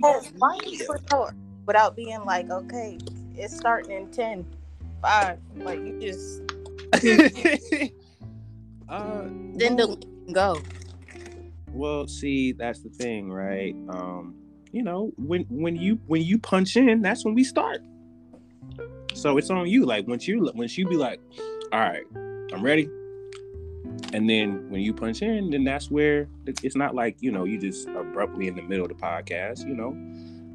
[0.00, 1.34] Why you for sure?
[1.66, 2.98] Without being like, okay,
[3.34, 4.46] it's starting in 10,
[5.02, 5.38] 5.
[5.56, 6.42] Like you just
[8.88, 9.22] uh,
[9.54, 10.60] then well, delete go.
[11.72, 13.74] well, see, that's the thing, right?
[13.88, 14.34] Um,
[14.72, 17.82] you know, when when you when you punch in, that's when we start.
[19.14, 19.84] So it's on you.
[19.84, 21.20] Like once you once you be like,
[21.72, 22.04] all right,
[22.52, 22.88] I'm ready.
[24.12, 27.58] And then when you punch in, then that's where it's not like you know you
[27.58, 29.66] just abruptly in the middle of the podcast.
[29.66, 29.92] You know,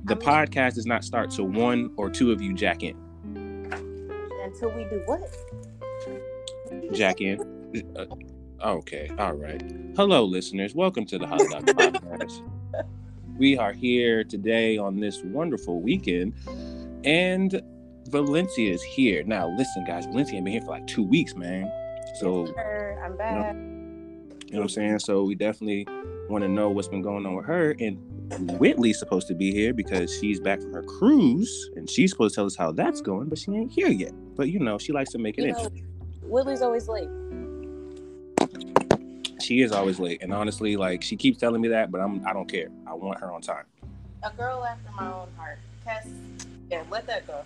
[0.04, 2.96] the I mean- podcast does not start till one or two of you jack in.
[4.44, 5.22] Until we do what?
[6.94, 7.40] Jack in.
[7.96, 8.06] Uh,
[8.64, 9.64] okay, all right.
[9.96, 10.76] Hello, listeners.
[10.76, 12.42] Welcome to the Hot Dog Podcast.
[13.38, 16.34] We are here today on this wonderful weekend,
[17.06, 17.62] and
[18.10, 19.24] Valyncia is here.
[19.24, 21.72] Now, listen, guys, Valyncia ain't been here for like two weeks, man.
[22.16, 23.56] So, Sure, I'm back.
[23.56, 25.00] you know what I'm saying?
[25.00, 25.86] So, we definitely
[26.30, 27.76] want to know what's been going on with her.
[27.80, 27.98] And
[28.60, 32.40] Whitley's supposed to be here because she's back from her cruise, and she's supposed to
[32.40, 34.14] tell us how that's going, but she ain't here yet.
[34.36, 35.84] But you know, she likes to make it You interesting.
[35.84, 37.10] know, Willie's always late.
[39.42, 42.34] She is always late, and honestly, like she keeps telling me that, but I'm I
[42.34, 42.70] don't care.
[42.88, 43.66] I want her on time.
[44.24, 45.60] A girl after my own heart.
[45.84, 46.08] Cass,
[46.72, 47.44] yeah, let that go.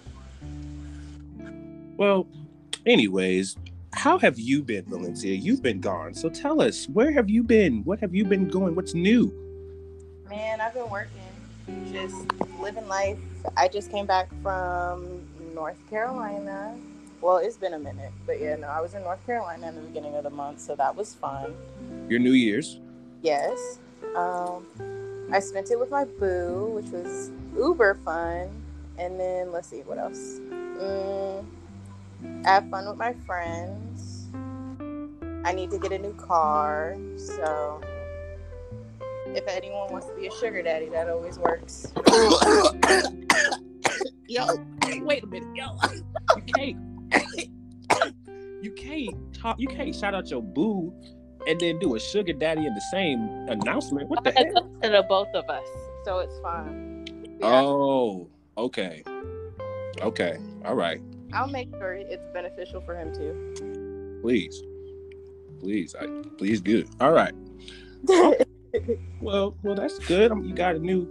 [1.98, 2.26] Well,
[2.86, 3.58] anyways,
[3.94, 5.42] how have you been, Valyncia?
[5.42, 7.84] You've been gone, so tell us where have you been?
[7.84, 8.76] What have you been going?
[8.76, 9.34] What's new?
[10.30, 11.12] Man, I've been working,
[11.92, 12.16] just
[12.60, 13.18] living life.
[13.58, 16.78] I just came back from North Carolina.
[17.22, 19.82] Well, it's been a minute, but yeah, no, I was in North Carolina in the
[19.82, 21.54] beginning of the month, so that was fun.
[22.08, 22.80] Your New Year's?
[23.22, 23.80] Yes.
[24.16, 24.66] Um,
[25.32, 28.50] I spent it with my boo, which was uber fun.
[28.98, 30.40] And then let's see what else.
[30.50, 31.46] Mm,
[32.46, 34.28] I have fun with my friends.
[35.46, 37.82] I need to get a new car, so
[39.28, 41.92] if anyone wants to be a sugar daddy, that always works.
[44.28, 44.46] yo,
[45.02, 45.78] wait a minute, yo,
[46.36, 46.78] you can't,
[48.62, 50.94] you can't talk, you can't shout out your boo,
[51.48, 54.10] and then do a sugar daddy in the same announcement.
[54.10, 54.70] What the It's hell?
[54.84, 55.66] to both of us,
[56.04, 57.06] so it's fine.
[57.40, 58.28] Yeah, Oh,
[58.58, 59.04] okay,
[60.02, 61.00] okay, all right.
[61.34, 64.20] I'll make sure it's beneficial for him too.
[64.22, 64.62] Please,
[65.60, 66.08] please, I,
[66.38, 66.90] please, good.
[67.00, 67.34] All right.
[69.22, 70.32] Well, well, that's good.
[70.32, 71.08] Um, you got a new,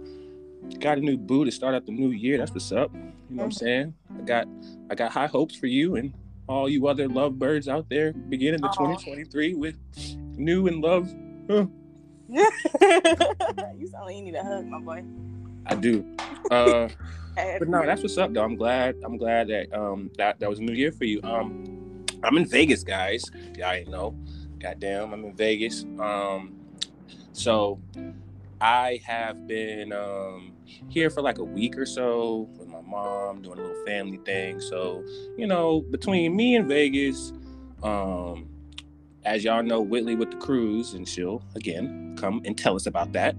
[0.79, 2.37] got a new boo to start out the new year.
[2.37, 2.91] That's what's up.
[2.93, 3.93] You know what I'm saying?
[4.17, 4.47] I got,
[4.89, 6.13] I got high hopes for you and
[6.47, 8.93] all you other lovebirds out there beginning the Aw.
[8.95, 9.75] 2023 with
[10.37, 11.13] new and love.
[11.49, 11.65] Huh,
[12.29, 15.03] you sound like you need a hug, my boy.
[15.65, 16.05] I do.
[16.49, 16.89] Uh,
[17.59, 18.43] but no, that's what's up, though.
[18.43, 18.95] I'm glad.
[19.03, 21.19] I'm glad that um that that was a new year for you.
[21.23, 23.23] Um, I'm in Vegas, guys.
[23.57, 24.15] Y'all ain't know.
[24.59, 25.85] Goddamn, I'm in Vegas.
[25.99, 26.55] Um,
[27.33, 27.79] so
[28.61, 30.53] I have been um
[30.89, 34.59] here for like a week or so with my mom doing a little family thing.
[34.59, 35.03] So
[35.37, 37.33] you know, between me and Vegas,
[37.83, 38.49] um,
[39.23, 43.13] as y'all know, Whitley with the cruise, and she'll again come and tell us about
[43.13, 43.35] that.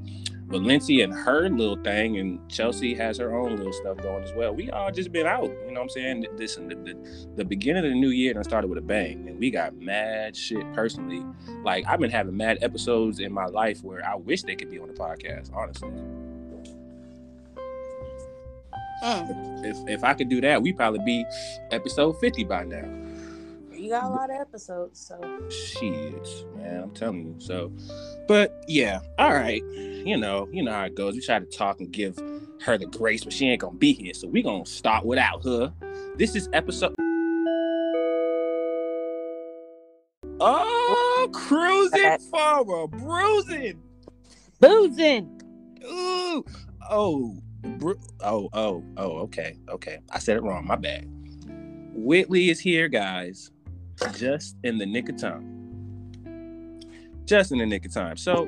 [0.50, 4.52] Valyncia and her little thing, and Chelsea has her own little stuff going as well.
[4.52, 6.26] We all just been out, you know what I'm saying?
[6.34, 9.28] Listen, the, the, the beginning of the new year and I started with a bang,
[9.28, 11.24] and we got mad shit personally.
[11.62, 14.80] Like, I've been having mad episodes in my life where I wish they could be
[14.80, 15.90] on the podcast, honestly.
[19.04, 21.24] Mm, If, if I could do that, we'd probably be
[21.70, 22.99] episode 50 by now.
[23.90, 25.20] You got a lot of episodes, so
[25.50, 27.34] Shit, man, I'm telling you.
[27.40, 27.72] So,
[28.28, 29.64] but yeah, all right.
[29.74, 31.14] You know, you know how it goes.
[31.14, 32.16] We try to talk and give
[32.62, 34.14] her the grace, but she ain't gonna be here.
[34.14, 35.72] So we gonna start without her.
[36.14, 36.94] This is episode.
[40.38, 43.82] Oh, cruising for a bruising.
[44.60, 45.42] Boozing.
[45.84, 46.44] Ooh,
[46.88, 47.36] oh,
[47.78, 49.18] bru- oh, oh, oh.
[49.22, 49.98] Okay, okay.
[50.12, 50.64] I said it wrong.
[50.64, 51.08] My bad.
[51.92, 53.50] Whitley is here, guys,
[54.16, 56.80] just in the nick of time.
[57.24, 58.16] Just in the nick of time.
[58.16, 58.44] So,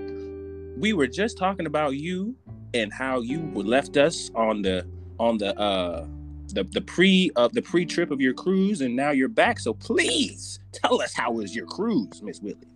[0.76, 2.35] we were just talking about you
[2.75, 4.87] and how you left us on the
[5.19, 6.06] on the uh
[6.49, 9.59] the the pre of the pre trip of your cruise, and now you're back.
[9.59, 12.69] So please tell us how was your cruise, Miss Whitley.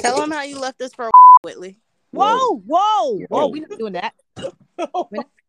[0.00, 1.10] tell him how you left us for a
[1.42, 1.78] Whitley.
[2.12, 3.26] Whoa, whoa, whoa.
[3.28, 3.46] Whoa.
[3.48, 4.14] We're not doing that.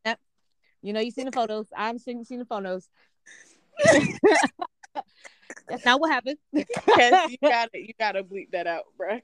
[0.81, 1.67] You know, you've seen the photos.
[1.75, 2.89] I'm seen, seen the photos.
[5.67, 6.37] That's not what happened.
[6.95, 9.19] Cass, you gotta you gotta bleep that out, bro.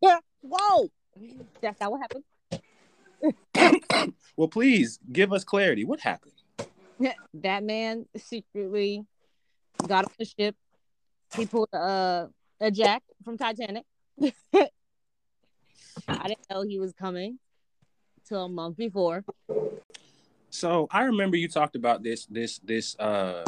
[0.40, 0.88] Whoa.
[1.60, 2.24] That's not what happened.
[4.36, 5.84] Well, please give us clarity.
[5.84, 6.32] What happened?
[7.34, 9.04] that man secretly
[9.88, 10.54] got on the ship.
[11.36, 12.28] He pulled a
[12.60, 13.84] a Jack from Titanic.
[14.22, 14.28] I
[16.28, 17.40] didn't know he was coming
[18.28, 19.24] till a month before.
[20.50, 23.44] So I remember you talked about this this this uh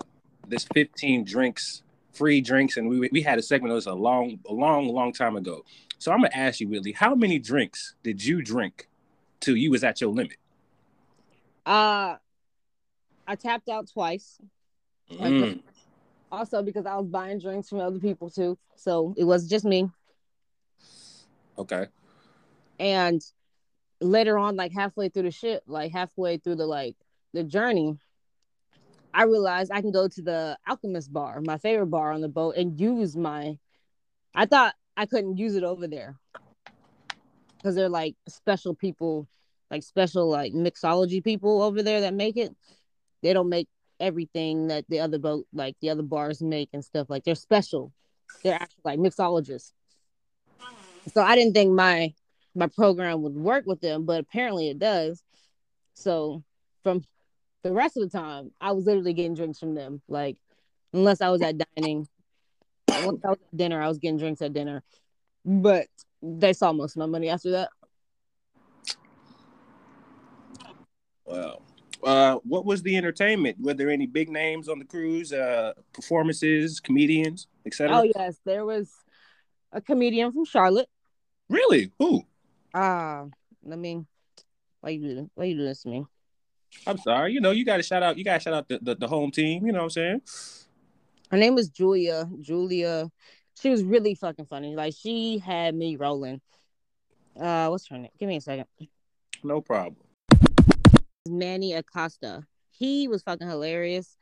[0.46, 1.82] this 15 drinks
[2.12, 5.12] free drinks and we we had a segment that was a long a long long
[5.12, 5.64] time ago.
[5.98, 8.88] So I'm gonna ask you, Willie, how many drinks did you drink
[9.40, 10.36] till you was at your limit?
[11.64, 12.16] Uh
[13.26, 14.38] I tapped out twice.
[15.10, 15.60] Mm.
[16.32, 18.58] Also because I was buying drinks from other people too.
[18.76, 19.90] So it was just me.
[21.58, 21.86] Okay.
[22.78, 23.22] And
[24.00, 26.96] later on, like halfway through the ship, like halfway through the like
[27.32, 27.98] the journey,
[29.12, 32.56] I realized I can go to the Alchemist bar, my favorite bar on the boat,
[32.56, 33.58] and use my.
[34.34, 36.16] I thought I couldn't use it over there
[37.56, 39.28] because they're like special people,
[39.70, 42.54] like special like mixology people over there that make it.
[43.22, 43.68] They don't make
[43.98, 47.10] everything that the other boat, like the other bars, make and stuff.
[47.10, 47.92] Like they're special.
[48.42, 49.72] They're actually like mixologists.
[51.12, 52.14] So I didn't think my
[52.54, 55.22] my program would work with them, but apparently it does.
[55.94, 56.42] So
[56.82, 57.04] from
[57.62, 60.02] the rest of the time, I was literally getting drinks from them.
[60.08, 60.36] Like
[60.92, 62.08] unless I was at dining,
[62.88, 64.82] once I was at dinner, I was getting drinks at dinner.
[65.44, 65.86] But
[66.22, 67.70] they saw most of my money after that.
[71.24, 71.62] Wow.
[72.02, 73.58] Uh, what was the entertainment?
[73.60, 75.32] Were there any big names on the cruise?
[75.32, 77.96] Uh, performances, comedians, etc.
[77.96, 78.90] Oh yes, there was
[79.72, 80.88] a comedian from Charlotte.
[81.48, 81.92] Really?
[81.98, 82.24] Who?
[82.74, 83.24] Ah,
[83.64, 84.04] let me.
[84.80, 85.30] Why you do?
[85.34, 86.06] Why you do this to me?
[86.86, 87.32] I'm sorry.
[87.32, 88.16] You know, you got to shout out.
[88.16, 89.66] You got to shout out the, the, the home team.
[89.66, 90.22] You know what I'm saying?
[91.30, 92.28] Her name was Julia.
[92.40, 93.10] Julia.
[93.60, 94.74] She was really fucking funny.
[94.74, 96.40] Like she had me rolling.
[97.38, 98.10] Uh, what's her name?
[98.18, 98.66] Give me a second.
[99.42, 99.96] No problem.
[101.28, 102.44] Manny Acosta.
[102.70, 104.16] He was fucking hilarious.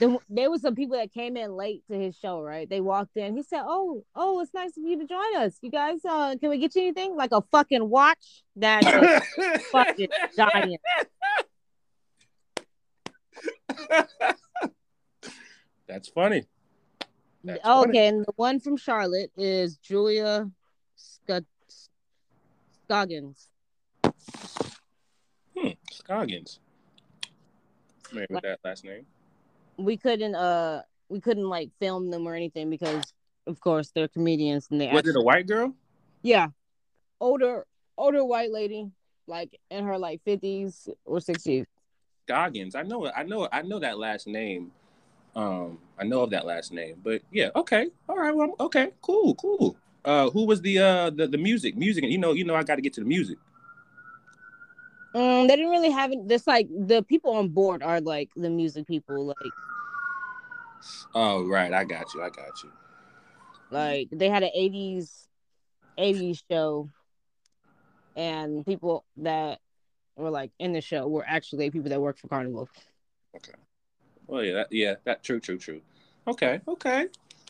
[0.00, 2.68] Then there was some people that came in late to his show, right?
[2.68, 3.36] They walked in.
[3.36, 5.58] He said, "Oh, oh, it's nice of you to join us.
[5.60, 8.86] You guys, uh, can we get you anything like a fucking watch?" That's
[9.70, 10.80] fucking giant.
[15.86, 16.46] That's funny.
[17.44, 17.98] That's okay, funny.
[17.98, 20.50] and the one from Charlotte is Julia
[20.96, 21.44] Sc-
[22.86, 23.48] Scoggins.
[25.54, 25.68] Hmm.
[25.90, 26.58] Scoggins.
[28.04, 29.04] Familiar with that last name?
[29.84, 33.12] We couldn't uh we couldn't like film them or anything because
[33.46, 35.74] of course they're comedians and they Was actually, it a white girl?
[36.22, 36.48] yeah
[37.20, 37.66] older
[37.96, 38.90] older white lady
[39.26, 41.66] like in her like 50s or 60s
[42.26, 43.10] Goggins, I know.
[43.10, 43.48] I know.
[43.50, 44.70] I know that last name.
[45.34, 47.00] Um, I know of that last name.
[47.02, 47.48] But yeah.
[47.56, 47.88] Okay.
[48.08, 48.32] All right.
[48.32, 48.54] Well.
[48.60, 48.90] Okay.
[49.02, 49.34] Cool.
[49.34, 49.76] Cool.
[50.04, 51.76] Uh, who was the uh the, the music?
[51.76, 52.04] Music.
[52.04, 52.32] And you know.
[52.32, 52.54] You know.
[52.54, 53.36] I got to get to the music.
[55.14, 58.50] Um they didn't really have it this like the people on board are like the
[58.50, 59.52] music people like
[61.14, 61.72] Oh right.
[61.72, 62.22] I got you.
[62.22, 62.70] I got you.
[63.70, 65.26] like they had an 80s
[65.98, 66.88] 80s show
[68.16, 69.60] and people that
[70.16, 72.68] were like in the show were actually people that worked for carnival
[73.36, 73.52] Okay.
[74.26, 74.52] Well, yeah.
[74.54, 74.94] That, yeah.
[75.04, 75.40] That true.
[75.40, 75.58] True.
[75.58, 75.80] True.
[76.26, 76.60] Okay.
[76.66, 77.06] Okay.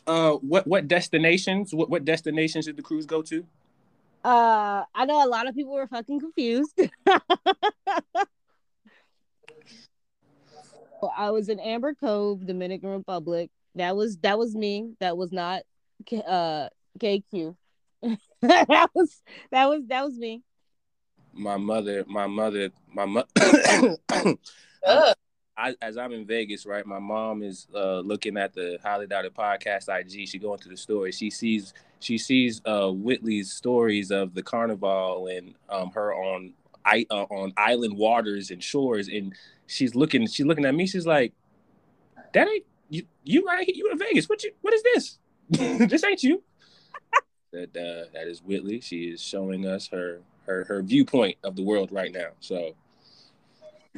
[0.07, 1.73] Uh, what what destinations?
[1.73, 3.45] What what destinations did the cruise go to?
[4.23, 6.79] Uh, I know a lot of people were fucking confused.
[11.17, 13.49] I was in Amber Cove, Dominican Republic.
[13.75, 14.93] That was that was me.
[14.99, 15.63] That was not
[16.05, 17.55] K- uh KQ.
[18.41, 20.43] that was that was that was me.
[21.33, 22.03] My mother.
[22.07, 22.69] My mother.
[22.93, 23.27] My mother.
[24.85, 25.15] Ugh.
[25.57, 29.35] I, as I'm in Vegas, right, my mom is uh, looking at the Highly Doubted
[29.35, 30.27] podcast IG.
[30.27, 31.11] She going through the story.
[31.11, 36.53] She sees she sees uh, Whitley's stories of the carnival and um, her on
[36.83, 39.33] I, uh, on island waters and shores, and
[39.67, 40.87] she's looking she's looking at me.
[40.87, 41.33] She's like,
[42.33, 43.05] "That ain't you.
[43.23, 43.75] You right here?
[43.75, 44.27] You in Vegas?
[44.27, 44.51] What you?
[44.61, 45.17] What is this?
[45.89, 46.43] this ain't you."
[47.53, 48.81] that uh, that is Whitley.
[48.81, 52.29] She is showing us her her her viewpoint of the world right now.
[52.39, 52.75] So.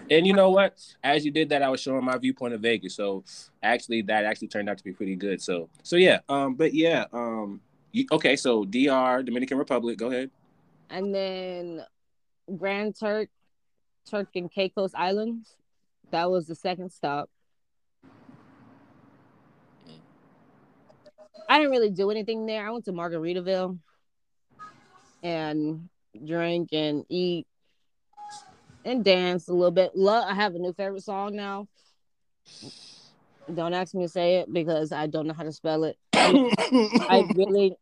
[0.09, 0.83] And you know what?
[1.03, 2.95] As you did that, I was showing my viewpoint of Vegas.
[2.95, 3.23] So
[3.61, 5.39] actually, that actually turned out to be pretty good.
[5.39, 6.21] So so yeah.
[6.27, 7.05] Um, but yeah.
[7.13, 7.61] Um,
[8.11, 8.35] okay.
[8.35, 9.97] So DR, Dominican Republic.
[9.97, 10.29] Go ahead.
[10.89, 11.81] And then
[12.57, 13.29] Grand Turk,
[14.09, 15.55] Turk and Caicos Islands.
[16.11, 17.29] That was the second stop.
[21.49, 22.67] I didn't really do anything there.
[22.67, 23.77] I went to Margaritaville
[25.21, 25.89] and
[26.25, 27.47] drink and eat
[28.85, 29.95] and dance a little bit.
[29.95, 31.67] Love, I have a new favorite song now.
[33.51, 35.97] Don't ask me to say it because I don't know how to spell it.
[36.13, 37.75] I really,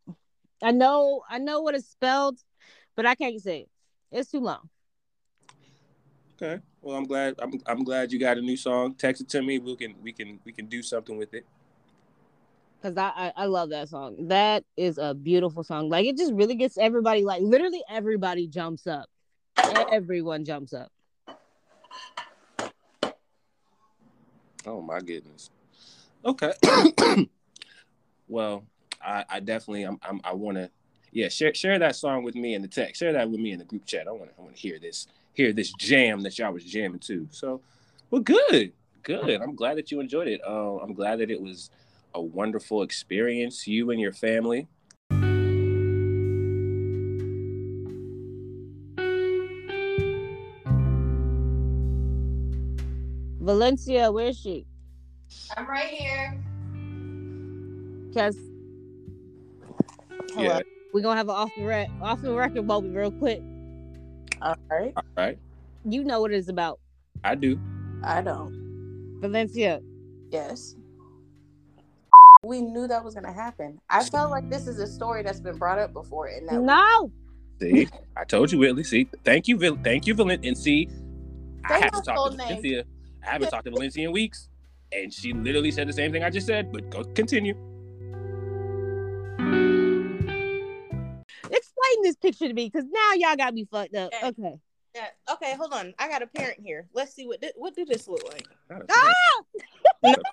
[0.64, 2.40] I know, I know what it's spelled,
[2.96, 3.70] but I can't say it.
[4.12, 4.70] It's too long.
[6.42, 6.62] Okay.
[6.82, 7.36] Well, I'm glad.
[7.40, 8.96] I'm I'm glad you got a new song.
[8.96, 9.60] Text it to me.
[9.60, 11.46] We can we can we can do something with it.
[12.82, 14.28] Cause I, I, I love that song.
[14.30, 15.90] That is a beautiful song.
[15.90, 19.08] Like it just really gets everybody like literally everybody jumps up.
[19.92, 20.92] Everyone jumps up.
[24.66, 25.50] Oh my goodness.
[26.24, 26.54] Okay.
[28.28, 28.64] well,
[29.04, 30.70] I, I definitely I'm, I'm I want to
[31.12, 33.00] yeah share share that song with me in the text.
[33.00, 34.08] Share that with me in the group chat.
[34.08, 37.00] I want to I want to hear this hear this jam that y'all was jamming
[37.00, 37.28] too.
[37.32, 37.62] So,
[38.10, 39.42] well, good, good.
[39.42, 40.42] I'm glad that you enjoyed it.
[40.46, 41.70] Uh, I'm glad that it was
[42.14, 43.68] a wonderful experience.
[43.68, 44.68] You and your family.
[53.52, 54.66] Valyncia, where is she?
[55.58, 56.42] I'm right here.
[58.14, 58.38] Cause
[60.38, 60.62] Yeah.
[60.94, 63.42] we're gonna have an off the rec- off the record moment real quick.
[64.42, 64.94] All right.
[64.96, 65.38] All right.
[65.84, 66.80] You know what it's about.
[67.26, 67.60] I do.
[68.04, 69.20] I don't.
[69.22, 69.82] Valyncia.
[70.32, 70.76] Yes.
[72.44, 73.80] We knew that was gonna happen.
[73.90, 77.12] I felt like this is a story that's been brought up before, and that No.
[77.60, 78.84] See, I told you, Whitley.
[78.84, 80.48] See, thank you, Vil- thank you, Valen.
[80.48, 80.88] And see,
[81.66, 82.84] I Say haven't my talked full to name.
[83.22, 83.28] Valyncia.
[83.28, 84.50] I haven't talked to Valyncia in weeks,
[84.92, 86.72] and she literally said the same thing I just said.
[86.72, 87.56] But go continue.
[91.44, 94.14] Explain this picture to me, because now y'all got me fucked up.
[94.14, 94.28] Okay.
[94.28, 94.56] Okay.
[94.94, 95.08] Yeah.
[95.32, 95.94] Okay, hold on.
[96.00, 96.88] I got a parent here.
[96.94, 98.46] Let's see what thi- what do this look like.
[98.70, 99.14] Not Ah!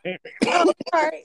[0.05, 0.21] parent.
[0.47, 1.25] Oh, sorry.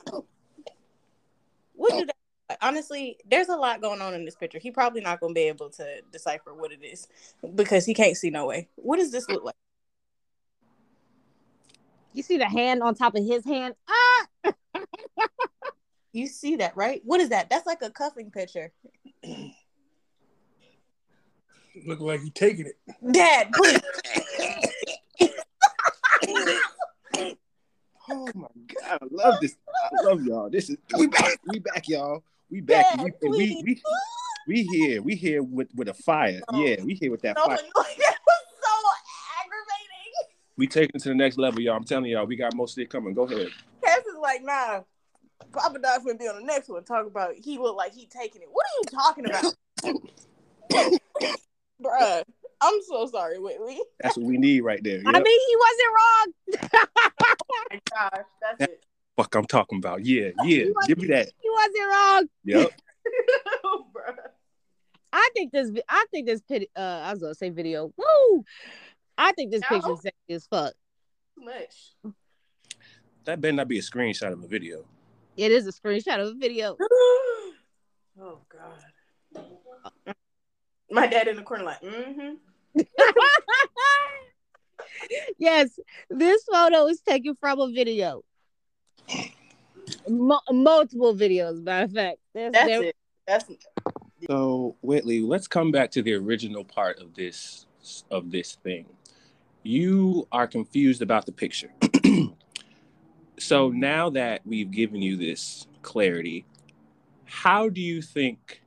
[1.74, 2.58] What do that?
[2.62, 4.60] Honestly, there's a lot going on in this picture.
[4.60, 7.08] He probably not gonna be able to decipher what it is
[7.55, 8.67] because he can't see no way.
[8.75, 9.55] What does this look like?
[12.13, 13.75] You see the hand on top of his hand?
[13.89, 14.27] Ah!
[16.15, 17.01] You see that, right?
[17.03, 17.50] What is that?
[17.50, 18.72] That's like a cuffing picture.
[21.88, 22.75] Look like he taking it.
[23.12, 23.82] Dad, please.
[28.10, 29.55] Oh my god, I love this.
[29.74, 30.50] I love y'all.
[30.50, 31.39] This is we back.
[31.48, 32.22] We back, y'all.
[32.50, 32.98] We back.
[32.98, 33.82] Dad, we, and we, we
[34.46, 35.01] we here.
[35.01, 36.41] We here with with a fire.
[36.51, 36.65] No.
[36.65, 37.55] Yeah, we here with that No, fire.
[37.58, 38.17] that was so aggravating.
[40.57, 41.75] We taking it to the next level, y'all.
[41.75, 43.13] I'm telling y'all, we got most of it coming.
[43.13, 43.50] Go ahead.
[43.83, 44.81] Cass is like, nah.
[45.51, 46.83] Papa Doc's gonna be on the next one.
[46.83, 48.48] Talk about he look like he taking it.
[48.51, 49.53] What are you talking about,
[51.83, 52.24] Bruh.
[52.62, 53.77] I'm so sorry, Whitley.
[54.00, 55.01] That's what we need right there.
[55.05, 56.79] I mean, he wasn't wrong.
[57.55, 58.83] Oh my gosh, that's it.
[59.15, 60.03] Fuck, I'm talking about.
[60.03, 60.65] Yeah, yeah.
[60.88, 61.29] Give me that.
[61.39, 62.29] He wasn't wrong.
[62.45, 62.72] Yep.
[63.93, 64.15] Bruh.
[65.12, 65.72] I think this.
[65.88, 66.41] I think this.
[66.41, 67.93] Pit, uh, I was gonna say video.
[67.95, 68.43] Woo!
[69.17, 69.67] I think this No.
[69.79, 70.74] picture sexy as fuck.
[71.38, 72.13] Too much.
[73.25, 74.86] That better not be a screenshot of a video.
[75.38, 76.77] It is a screenshot of a video.
[78.20, 79.43] oh God.
[80.91, 82.34] My dad in the corner like, mm-hmm.
[85.38, 85.79] yes,
[86.10, 88.24] this photo is taken from a video.
[90.08, 92.17] Mu- multiple videos, matter of fact.
[92.34, 92.96] There's, That's there- it.
[93.27, 93.63] That's it.
[94.27, 97.65] So Whitley, let's come back to the original part of this
[98.10, 98.86] of this thing.
[99.63, 101.72] You are confused about the picture.
[103.39, 106.46] so now that we've given you this clarity,
[107.25, 108.62] how do you think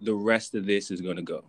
[0.00, 1.44] the rest of this is going to go?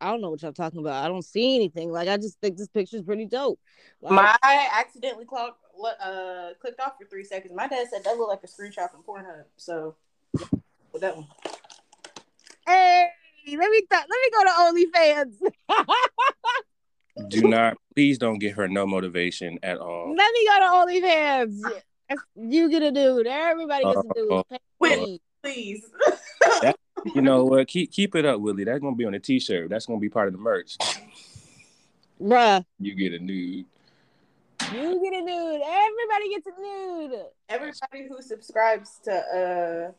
[0.00, 1.04] I don't know what y'all talking about.
[1.04, 1.90] I don't see anything.
[1.90, 3.58] Like I just think this picture's pretty dope.
[4.02, 7.54] Like, my I accidentally clock, uh, clicked off for three seconds.
[7.54, 9.44] My dad said that looked like a screenshot from Pornhub.
[9.56, 9.96] So
[10.92, 11.26] with that one.
[12.66, 13.08] hey,
[13.46, 15.34] let me th- let me go to OnlyFans.
[17.28, 20.14] Do not, please don't give her no motivation at all.
[20.16, 20.66] let me go to
[21.06, 21.60] OnlyFans.
[22.36, 23.26] You get a dude.
[23.26, 24.42] Everybody gets a dude.
[24.50, 24.98] Pay Wait.
[25.00, 25.20] me.
[25.42, 25.84] Please.
[27.14, 27.68] You know what?
[27.68, 28.64] Keep keep it up, Willie.
[28.64, 29.70] That's gonna be on a t-shirt.
[29.70, 30.76] That's gonna be part of the merch.
[32.20, 33.64] Bruh, You get a nude.
[34.72, 35.60] you get a nude.
[35.64, 37.20] Everybody gets a nude.
[37.48, 39.92] Everybody who subscribes to uh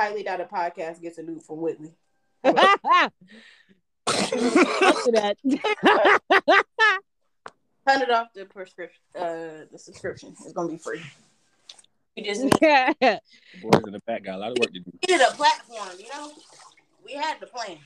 [0.00, 1.92] Highly Doubted Podcast gets a nude from Whitley.
[2.44, 3.12] Up
[5.04, 5.36] to that.
[7.86, 9.00] Hundred off the prescription.
[9.14, 11.02] Uh, the subscription is gonna be free.
[12.16, 14.92] We just need- Boys in the back got a lot of work to do.
[15.08, 16.32] needed a platform, you know.
[17.04, 17.78] We had the plan.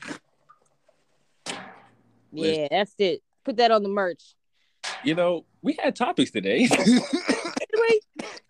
[2.31, 3.21] yeah, that's it.
[3.43, 4.35] Put that on the merch.
[5.03, 6.67] You know, we had topics today.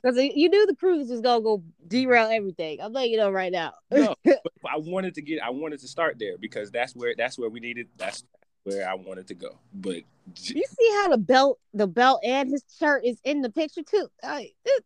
[0.02, 2.80] Because you knew the cruise was gonna go derail everything.
[2.80, 3.74] I'm letting you know right now.
[3.90, 4.40] no, but
[4.72, 7.60] I wanted to get I wanted to start there because that's where that's where we
[7.60, 8.24] needed that's
[8.66, 9.60] where I wanted to go.
[9.74, 9.98] But
[10.38, 14.08] You see how the belt, the belt, and his shirt is in the picture too.
[14.24, 14.80] Like, this,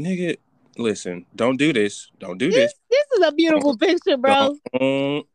[0.00, 0.36] nigga,
[0.76, 2.10] listen, don't do this.
[2.18, 2.74] Don't do this, this.
[2.90, 4.56] this is a beautiful picture, bro.
[4.78, 5.26] Don't,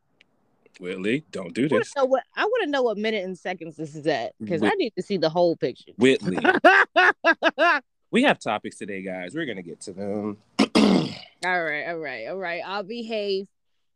[0.80, 1.94] Whitley, don't do I this.
[1.94, 4.70] know what I want to know what minute and seconds this is at because I
[4.70, 5.92] need to see the whole picture.
[5.98, 6.38] Whitley,
[8.10, 9.34] we have topics today, guys.
[9.34, 10.38] We're gonna get to them.
[10.84, 12.62] All right, all right, all right.
[12.64, 13.46] I'll behave.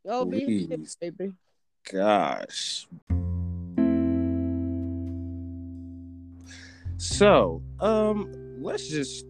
[0.09, 0.69] I'll behave,
[1.01, 1.33] baby.
[1.91, 2.87] Gosh.
[6.99, 9.25] So, um, let's just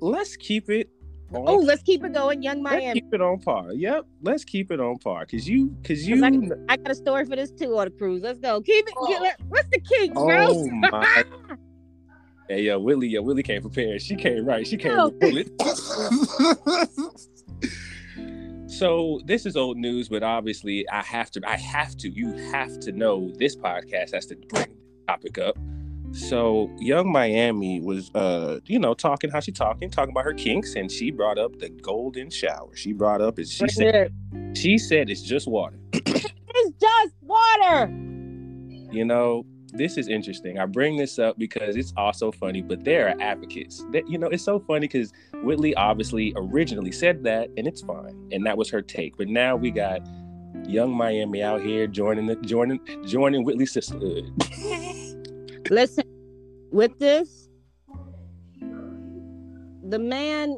[0.00, 0.88] let's keep it.
[1.32, 3.00] Oh, let's keep it going, Yung let's Miami.
[3.00, 3.72] keep it on par.
[3.72, 5.24] Yep, let's keep it on par.
[5.26, 6.24] Cause you, cause you.
[6.24, 8.22] I, can- I got a story for this too on the cruise.
[8.22, 8.60] Let's go.
[8.60, 8.94] Keep it.
[8.96, 9.06] Oh.
[9.06, 11.24] Get, let- what's the kinks, Oh my.
[12.50, 14.02] Hey, yo, Willie, yo, Willie came prepared.
[14.02, 14.66] She came right.
[14.66, 15.48] She came with bullet.
[18.68, 21.40] so this is old news, but obviously I have to.
[21.46, 22.08] I have to.
[22.08, 25.56] You have to know this podcast has to bring the topic up.
[26.10, 30.74] So Yung Miami was, uh, you know, talking how she talking, talking about her kinks,
[30.74, 32.74] and she brought up the golden shower.
[32.74, 34.54] She brought up, and she Right said, there.
[34.56, 35.78] she said it's just water.
[35.92, 37.86] It's just water.
[38.92, 40.58] You know, this is interesting.
[40.58, 43.84] I bring this up because it's also funny, but there are advocates.
[43.92, 45.12] That you know, it's so funny because
[45.42, 49.16] Whitley obviously originally said that, and it's fine, and that was her take.
[49.16, 50.06] But now we got
[50.66, 54.32] Yung Miami out here joining the joining joining Whitley sisterhood.
[55.70, 56.04] Listen,
[56.70, 57.48] with this,
[58.60, 60.56] the man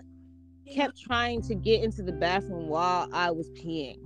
[0.73, 3.99] kept trying to get into the bathroom while I was peeing.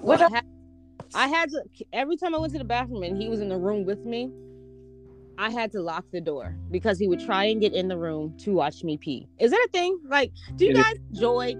[0.00, 0.41] What What hap-
[1.14, 3.56] I had to every time I went to the bathroom and he was in the
[3.58, 4.30] room with me,
[5.38, 8.34] I had to lock the door because he would try and get in the room
[8.40, 9.26] to watch me pee.
[9.38, 9.98] Is that a thing?
[10.08, 11.54] Like, do you It is- guys enjoy?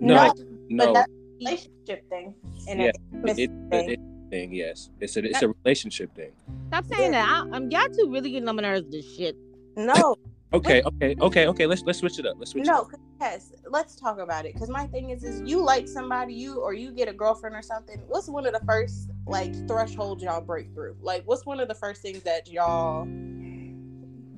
[0.00, 0.38] No, But
[0.70, 2.34] no, that's a relationship thing.
[2.68, 3.90] And Yeah, an intimacy it, thing.
[3.90, 4.54] it, thing.
[4.54, 6.32] Yes, it's a it's a relationship thing.
[6.68, 7.28] Stop saying that.
[7.28, 9.36] I, I'm y'all two really getting on my nerves with this shit.
[9.76, 10.16] no,
[10.54, 11.66] Okay, okay, okay, okay.
[11.66, 12.36] Let's let's switch it up.
[12.38, 12.64] Let's switch.
[12.64, 12.88] no,
[13.20, 13.52] yes.
[13.68, 14.54] Let's talk about it.
[14.54, 17.62] Because my thing is, is you like somebody, you or you get a girlfriend or
[17.62, 18.00] something.
[18.06, 20.96] What's one of the first like thresholds y'all break through?
[21.00, 23.04] Like, what's one of the first things that y'all,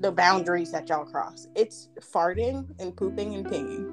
[0.00, 1.48] the boundaries that y'all cross?
[1.54, 3.92] It's farting and pooping and pinging.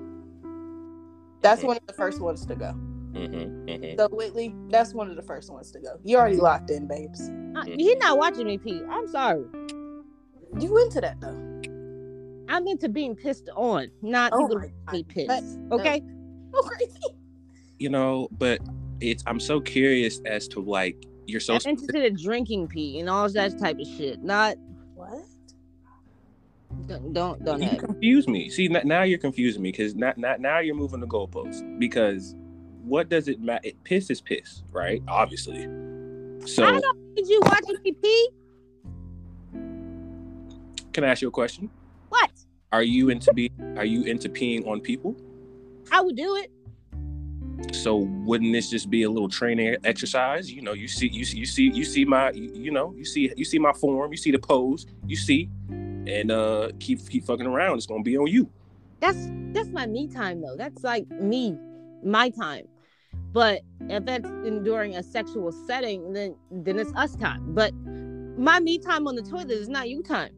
[1.42, 1.68] That's Mhm.
[1.68, 2.74] one of the first ones to go.
[3.14, 3.98] Mhm, mhm.
[3.98, 6.00] So Whitley, that's one of the first ones to go.
[6.04, 7.30] You already locked in, babes.
[7.56, 8.82] Uh, He's not watching me pee.
[8.90, 9.44] I'm sorry.
[10.60, 11.54] You into that though?
[12.50, 15.10] I'm into being pissed on, not Oh people my making me God.
[15.40, 15.70] pissed.
[15.70, 16.02] But- okay.
[16.54, 17.00] So crazy.
[17.80, 18.60] You know, but
[19.02, 23.10] it's I'm so curious as to like you're so I'm interested in drinking pee and
[23.10, 24.22] all that type of shit.
[24.24, 24.56] Not
[24.96, 25.26] What?
[26.88, 27.80] don't don't, don't you have.
[27.80, 28.50] confuse me.
[28.50, 31.62] See, n- now you're confusing me because not, not now you're moving the goalposts.
[31.80, 32.36] Because
[32.84, 33.70] what does it matter?
[33.84, 35.02] Piss is piss, right?
[35.08, 35.64] Obviously.
[36.46, 38.30] So I don't need you watching me pee.
[40.94, 41.70] can I ask you a question?
[42.14, 42.30] What?
[42.72, 43.52] Are you into be?
[43.76, 45.16] Are you into peeing on people?
[45.92, 46.52] I would do it.
[47.74, 50.52] So wouldn't this just be a little training exercise?
[50.52, 53.04] You know, you see, you see, you see, you see my, you, you know, you
[53.04, 57.26] see, you see my form, you see the pose, you see, and uh, keep keep
[57.26, 57.78] fucking around.
[57.78, 58.48] It's gonna be on you.
[59.00, 60.56] That's that's my me time though.
[60.56, 61.58] That's like me,
[62.04, 62.68] my time.
[63.32, 67.56] But if that's in, during a sexual setting, then then it's us time.
[67.56, 67.74] But
[68.38, 70.36] my me time on the toilet is not you time.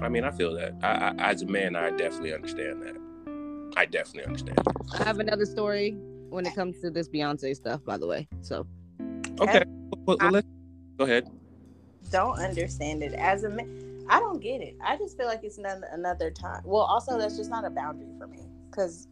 [0.00, 0.74] I mean, I feel that.
[0.82, 3.74] I, I as a man, I definitely understand that.
[3.76, 4.58] I definitely understand.
[4.92, 5.92] I have another story
[6.30, 8.28] when it comes to this Beyonce stuff, by the way.
[8.42, 8.66] So
[9.40, 9.64] Okay,
[10.06, 10.46] well, well, let's
[10.98, 11.28] go ahead.
[12.10, 14.04] Don't understand it as a man.
[14.08, 14.76] I don't get it.
[14.84, 16.62] I just feel like it's none, another time.
[16.64, 19.08] Well, also that's just not a boundary for me because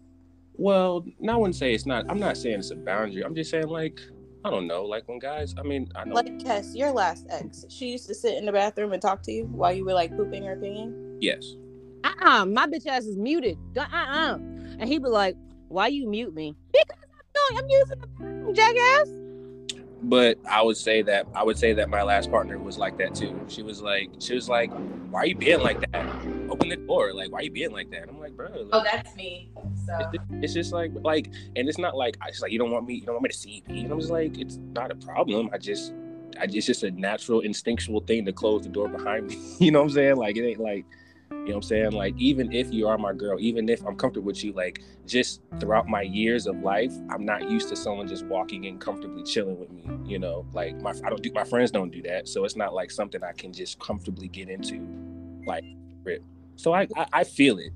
[0.55, 2.05] Well, no one say it's not.
[2.09, 3.25] I'm not saying it's a boundary.
[3.25, 4.01] I'm just saying like
[4.45, 4.85] I don't know.
[4.85, 6.15] Like when guys, I mean, I know.
[6.15, 9.33] like Kes, your last ex, she used to sit in the bathroom and talk to
[9.33, 11.17] you while you were like pooping or peeing.
[11.21, 11.45] yes.
[12.05, 13.57] uh-uh, my bitch ass is muted.
[13.77, 14.35] Uh-uh.
[14.35, 15.37] And he'd be like,
[15.69, 16.57] Why you mute me?
[16.73, 19.09] Because I'm not, I'm using the bathroom, jackass.
[20.03, 23.15] But I would say that I would say that my last partner was like that
[23.15, 23.41] too.
[23.49, 24.73] She was like, she was like,
[25.11, 26.07] "Why are you being like that?
[26.51, 27.13] Open the door.
[27.13, 28.49] Like, why are you being like that?" I'm like, bro.
[28.49, 29.51] like, Oh, that's me.
[29.87, 32.87] So it's, it's just like, like, and it's not like it's like you don't want
[32.87, 33.85] me, you don't want me to see you.
[33.85, 35.51] And I'm just like, it's not a problem.
[35.53, 35.93] I just,
[36.41, 39.39] I just, it's just a natural, instinctual thing to close the door behind me.
[39.61, 40.17] you know what I'm saying?
[40.17, 40.85] Like, it ain't like,
[41.33, 41.93] you know what I'm saying?
[41.93, 45.41] Like, even if you are my girl, even if I'm comfortable with you, like, just
[45.59, 49.59] throughout my years of life, I'm not used to someone just walking in comfortably chilling
[49.59, 49.85] with me.
[50.05, 52.75] You know, like my I don't do my friends don't do that, so it's not
[52.75, 54.87] like something I can just comfortably get into,
[55.47, 55.65] like,
[56.05, 56.23] rip.
[56.57, 57.73] So I, I, I feel it.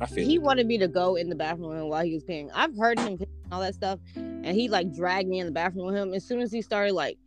[0.00, 0.42] I feel He it.
[0.42, 2.50] wanted me to go in the bathroom while he was peeing.
[2.54, 3.18] I've heard him
[3.50, 6.14] all that stuff, and he like dragged me in the bathroom with him.
[6.14, 7.18] As soon as he started like,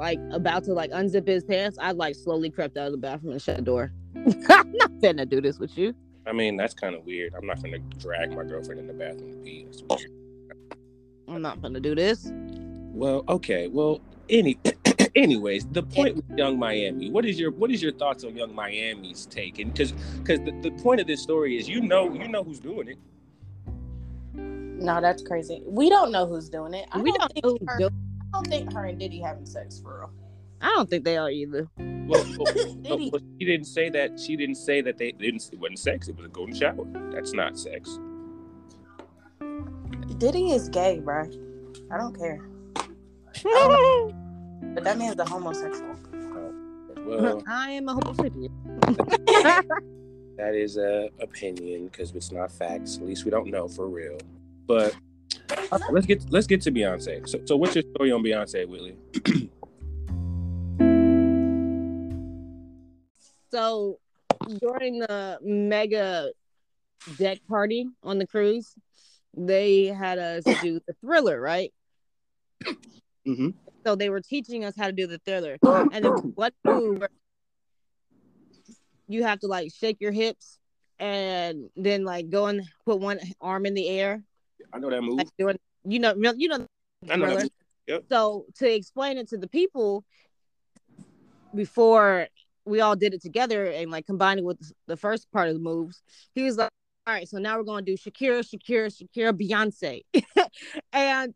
[0.00, 3.32] like about to like unzip his pants, I like slowly crept out of the bathroom
[3.32, 3.92] and shut the door.
[4.16, 5.94] I'm not finna do this with you.
[6.26, 7.34] I mean, that's kind of weird.
[7.34, 9.66] I'm not gonna drag my girlfriend in the bathroom to pee.
[9.66, 10.10] That's weird.
[11.28, 12.32] I'm not finna do this.
[12.92, 13.68] Well, okay.
[13.68, 14.58] Well, any
[15.14, 17.10] anyways, the point with Yung Miami.
[17.10, 19.58] What is your what is your thoughts on Yung Miami's take?
[19.58, 22.58] And because because the, the point of this story is you know you know who's
[22.58, 22.98] doing it.
[24.34, 25.62] No, that's crazy.
[25.66, 26.88] We don't know who's doing it.
[26.90, 29.20] I we don't, don't think know who's her, doing- I don't think her and Diddy
[29.20, 30.10] having sex for real.
[30.60, 31.68] I don't think they are either.
[31.78, 34.20] Well, well, Diddy, well, she didn't say that.
[34.20, 35.48] She didn't say that they didn't.
[35.52, 36.08] It wasn't sex.
[36.08, 36.86] It was a golden shower.
[37.12, 37.98] That's not sex.
[40.18, 41.24] Diddy is gay, bro.
[41.90, 42.46] I don't care.
[44.74, 45.96] But that man's a homosexual.
[46.98, 48.50] Well, I am a homosexual.
[50.36, 52.98] that is a opinion because it's not facts.
[52.98, 54.18] At least we don't know for real.
[54.66, 54.94] But
[55.72, 57.28] all right, let's get let's get to Beyonce.
[57.28, 58.96] So, so what's your story on Beyonce, Whitley?
[63.52, 63.98] So
[64.60, 66.30] during the mega
[67.18, 68.74] deck party on the cruise,
[69.36, 71.72] they had us do the thriller, right?
[73.26, 73.54] Mhm.
[73.84, 75.58] So they were teaching us how to do the thriller.
[75.92, 77.02] And then what move
[79.08, 80.58] you have to like shake your hips
[81.00, 84.22] and then like go and put one arm in the air.
[84.72, 85.18] I know that move.
[85.18, 86.66] Like doing you know you know
[87.10, 87.50] I know that move.
[87.86, 88.04] Yep.
[88.10, 90.04] So to explain it to the people
[91.54, 92.28] before
[92.64, 96.02] we all did it together and like combining with the first part of the moves,
[96.34, 96.70] he was like,
[97.06, 100.02] "All right, so now we're gonna do Shakira, Shakira, Shakira, Beyonce,"
[100.92, 101.34] and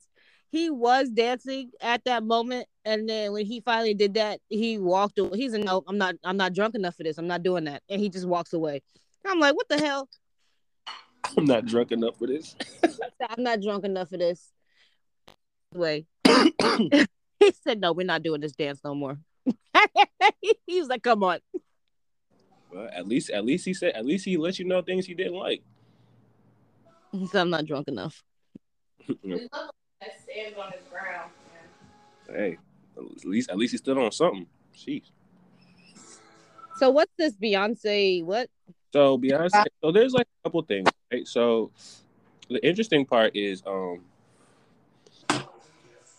[0.51, 2.69] he was dancing at that moment.
[2.85, 5.37] And then when he finally did that, he walked away.
[5.37, 7.19] He's a no, I'm not, I'm not drunk enough for this.
[7.19, 8.83] I'm not doing that, and he just walks away.
[9.27, 10.09] I'm like, what the hell?
[11.37, 12.55] I'm not drunk enough for this.
[13.29, 14.51] I'm not drunk enough for this.
[15.75, 16.07] Way.
[16.25, 19.19] he said, "No, we're not doing this dance no more."
[20.67, 21.41] he was like, "Come on."
[22.73, 25.15] Well, at least at least he said at least he let you know things he
[25.15, 25.63] didn't like.
[27.13, 28.23] He said, "I'm not drunk enough."
[30.01, 31.31] That stands on his ground.
[32.29, 32.59] hey,
[32.99, 34.47] at least at least he stood on something.
[34.77, 35.05] Jeez.
[36.77, 38.23] So what's this Beyonce?
[38.23, 38.51] What?
[38.95, 39.65] So Beyonce.
[39.83, 40.89] So there's like a couple things.
[41.13, 41.27] Right?
[41.27, 41.73] So
[42.49, 44.03] the interesting part is um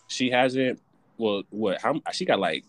[0.08, 0.82] she hasn't.
[1.16, 1.80] Well, what?
[1.80, 2.64] How she got like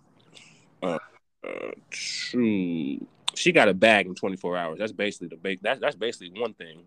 [0.81, 0.99] uh,
[1.45, 4.79] uh she got a bag in 24 hours.
[4.79, 5.59] That's basically the big.
[5.61, 6.83] That's that's basically one thing.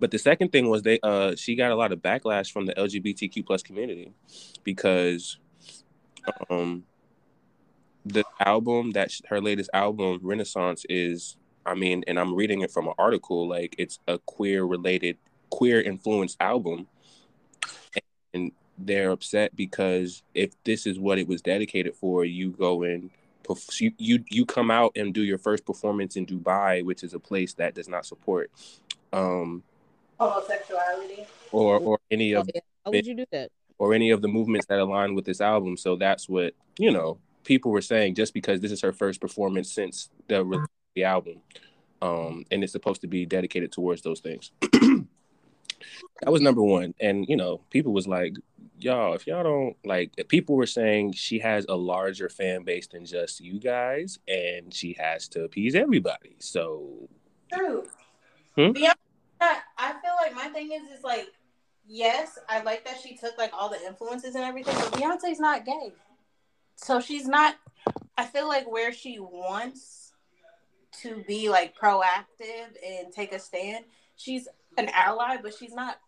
[0.00, 2.74] But the second thing was they uh she got a lot of backlash from the
[2.74, 4.12] LGBTQ plus community
[4.64, 5.38] because
[6.50, 6.82] um
[8.04, 12.88] the album that her latest album Renaissance is I mean and I'm reading it from
[12.88, 15.16] an article like it's a queer related
[15.50, 16.86] queer influenced album
[18.32, 23.10] and they're upset because if this is what it was dedicated for you go and
[23.78, 27.20] you, you you come out and do your first performance in Dubai which is a
[27.20, 28.50] place that does not support
[29.12, 29.62] um
[30.18, 31.26] Homosexuality.
[31.52, 32.60] or or any Oh, of yeah.
[32.84, 33.50] How would you do that?
[33.78, 35.76] or any of the movements that align with this album.
[35.76, 38.14] So that's what you know people were saying.
[38.14, 41.40] Just because this is her first performance since the release of the album,
[42.02, 44.52] um, and it's supposed to be dedicated towards those things.
[44.60, 45.06] that
[46.26, 48.34] was number one, and you know people was like,
[48.78, 53.04] y'all, if y'all don't like, people were saying she has a larger fan base than
[53.04, 56.36] just you guys, and she has to appease everybody.
[56.38, 57.08] So
[57.52, 57.84] True.
[58.56, 58.70] Hmm?
[58.70, 58.94] Beyonce,
[59.40, 61.28] I feel like my thing is is like,
[61.86, 65.64] yes, I like that she took like all the influences and everything, but Beyonce's not
[65.64, 65.92] gay,
[66.76, 67.56] so she's not.
[68.16, 70.03] I feel like where she wants
[71.02, 73.84] to be like proactive and take a stand,
[74.16, 75.98] she's an ally, but she's not.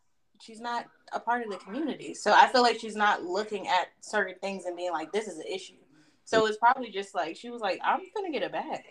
[0.42, 3.88] She's not a part of the community, so I feel like she's not looking at
[4.02, 5.78] certain things and being like, "This is an issue."
[6.24, 8.84] So it's probably just like she was like, "I'm gonna get it back."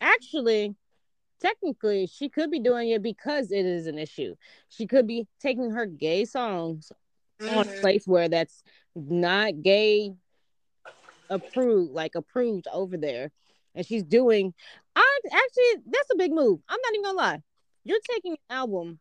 [0.00, 0.76] Actually,
[1.40, 4.36] technically, she could be doing it because it is an issue.
[4.68, 6.92] She could be taking her gay songs
[7.40, 7.80] on a mm-hmm.
[7.80, 8.62] place where that's
[8.94, 10.14] not gay
[11.30, 13.30] approved, like approved over there.
[13.76, 14.54] And she's doing
[14.96, 16.60] I actually that's a big move.
[16.68, 17.42] I'm not even gonna lie.
[17.84, 19.00] You're taking an album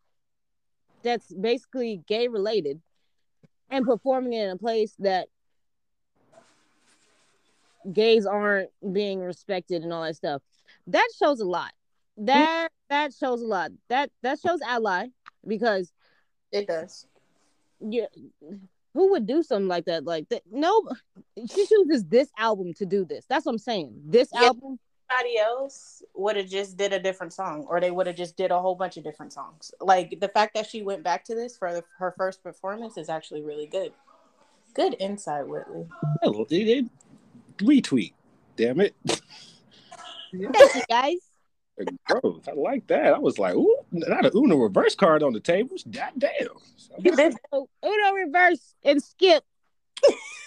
[1.04, 2.82] that's basically gay related
[3.72, 5.28] and performing it in a place that
[7.94, 10.42] gays aren't being respected and all that stuff.
[10.88, 11.72] That shows a lot.
[12.18, 13.72] That that shows a lot.
[13.90, 15.08] That that shows ally
[15.48, 15.94] because
[16.52, 17.08] It does.
[17.80, 18.08] you
[18.96, 20.06] who would do something like that?
[20.06, 20.42] Like that?
[20.52, 20.88] No,
[21.38, 23.26] she chooses this album to do this.
[23.30, 23.94] That's what I'm saying.
[24.06, 24.46] This Yeah.
[24.46, 24.80] album,
[25.12, 28.50] Somebody else would have just did a different song, or they would have just did
[28.50, 29.72] a whole bunch of different songs.
[29.80, 33.08] Like the fact that she went back to this for the, her first performance is
[33.08, 33.92] actually really good.
[34.74, 35.86] Good insight, Whitley.
[36.24, 36.86] Hell, it- it-
[37.58, 38.14] retweet.
[38.56, 38.96] Damn it.
[39.06, 39.22] thank
[40.76, 41.25] you guys.
[42.06, 42.48] Gross.
[42.48, 43.14] I like that.
[43.14, 45.76] I was like, ooh, not a Uno reverse card on the table.
[45.90, 46.48] God damn.
[47.52, 49.44] So, Uno reverse and skip,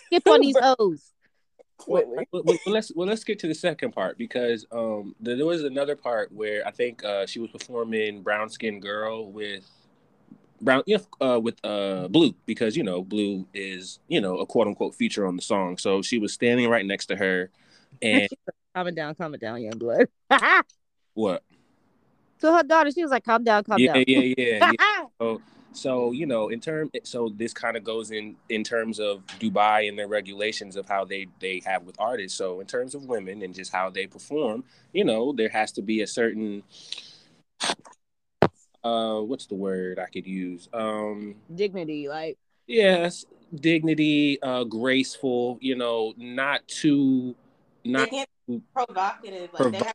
[0.07, 1.13] skip on these O's.
[1.87, 5.65] well, well, well, let's well let's get to the second part because um there was
[5.65, 9.69] another part where I think uh she was performing Brown Skin Girl with
[10.61, 14.67] Brown yeah uh with uh Blue because you know Blue is you know a quote
[14.67, 17.51] unquote feature on the song so she was standing right next to her
[18.03, 18.29] and
[18.75, 20.07] calm it down, calm it down, young blood.
[21.19, 21.43] what
[22.41, 25.05] to her daughter, she was like, "Calm down, calm yeah down." yeah yeah, yeah.
[25.21, 29.27] So, so you know in term so this kind of goes in in terms of
[29.41, 33.07] dubai and their regulations of how they they have with artists so in terms of
[33.07, 36.63] women and just how they perform you know there has to be a certain
[38.85, 45.75] uh what's the word i could use um Dignity, like yes dignity uh graceful you
[45.75, 47.35] know not too
[47.85, 49.51] They not can't be provocative.
[49.53, 49.93] Like they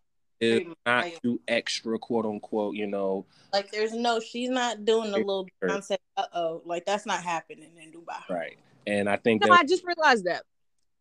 [0.52, 4.84] have provocative, not like- too extra quote unquote you know like there's no she's not
[4.86, 5.70] doing the little Sure.
[5.70, 6.62] Beyonce uh oh.
[6.66, 8.28] Like that's not happening in Dubai.
[8.30, 10.44] right and i think no, that I just realized that.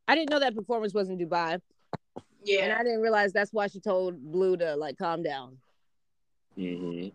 [0.08, 1.60] I didn't know that performance was in Dubai,
[2.44, 5.58] Yeah, and I didn't realize that's why she told Blue to like calm down.
[6.58, 7.08] Mm-hmm.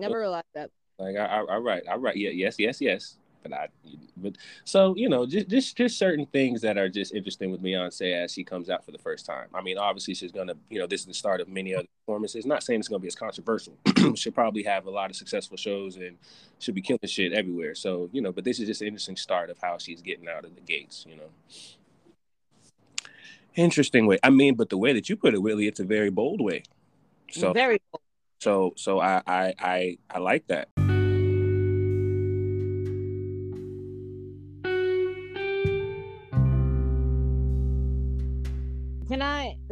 [0.00, 0.70] Never realized that.
[0.98, 3.16] Like I, I, I right, I right, yeah, yes, yes, yes.
[3.42, 3.68] But I,
[4.16, 8.12] but so you know, just just just certain things that are just interesting with Beyonce
[8.12, 9.48] as she comes out for the first time.
[9.54, 12.46] I mean, obviously she's gonna, you know, this is the start of many other performances.
[12.46, 13.76] Not saying it's gonna be as controversial.
[14.14, 16.16] she'll probably have a lot of successful shows and
[16.58, 17.74] she'll be killing shit everywhere.
[17.74, 20.44] So you know, but this is just an interesting start of how she's getting out
[20.44, 21.06] of the gates.
[21.08, 23.06] You know.
[23.56, 24.18] Interesting way.
[24.22, 26.62] I mean, but the way that you put it, Willie, it's a very bold way.
[27.30, 27.80] So Very
[28.40, 30.68] so so I I I, I like that.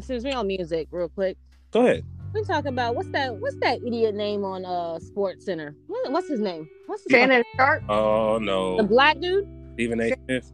[0.01, 1.37] Since we're on music, real quick,
[1.71, 2.05] Go ahead.
[2.35, 3.35] we talk about what's that?
[3.37, 5.75] What's that idiot name on uh Sports Center?
[5.87, 6.69] What, what's his name?
[6.87, 7.83] What's his Shannon Sharpe.
[7.89, 9.49] Oh no, The black dude?
[9.75, 10.13] Stephen A.
[10.27, 10.53] Smith.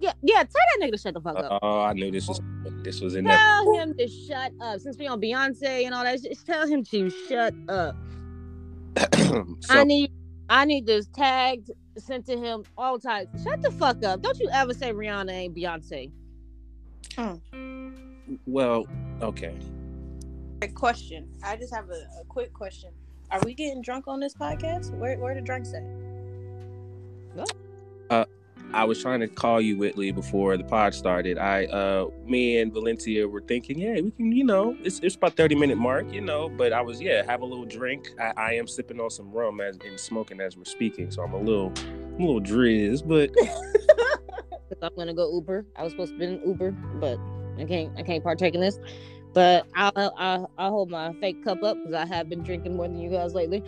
[0.00, 0.44] Yeah, yeah.
[0.44, 1.58] Tell that nigga to shut the fuck up.
[1.60, 2.40] Oh, I knew this was
[2.82, 3.36] this was in there.
[3.36, 4.80] Tell him to shut up.
[4.80, 7.96] Since we on Beyonce and all that, just tell him to shut up.
[9.70, 10.12] I need,
[10.48, 13.28] I need this tagged sent to him all times.
[13.42, 14.22] Shut the fuck up.
[14.22, 16.10] Don't you ever say Rihanna ain't Beyonce.
[18.46, 18.86] Well,
[19.22, 19.54] okay.
[20.60, 21.28] Quick question.
[21.44, 22.90] I just have a, a quick question.
[23.30, 24.96] Are we getting drunk on this podcast?
[24.96, 25.84] Where where the drinks at?
[28.74, 31.38] I was trying to call you Whitley before the pod started.
[31.38, 35.36] I, uh, me and Valyncia were thinking, yeah, we can, you know, it's it's about
[35.36, 36.50] thirty minute mark, you know.
[36.50, 38.10] But I was, yeah, have a little drink.
[38.20, 41.32] I, I am sipping on some rum as and smoking as we're speaking, so I'm
[41.32, 43.30] a little, I'm a little drizz, but
[44.82, 45.64] I'm gonna go Uber.
[45.74, 47.18] I was supposed to be in Uber, but
[47.58, 47.92] I can't.
[47.96, 48.78] I can't partake in this.
[49.34, 52.88] But I'll I'll, I'll hold my fake cup up because I have been drinking more
[52.88, 53.62] than you guys lately.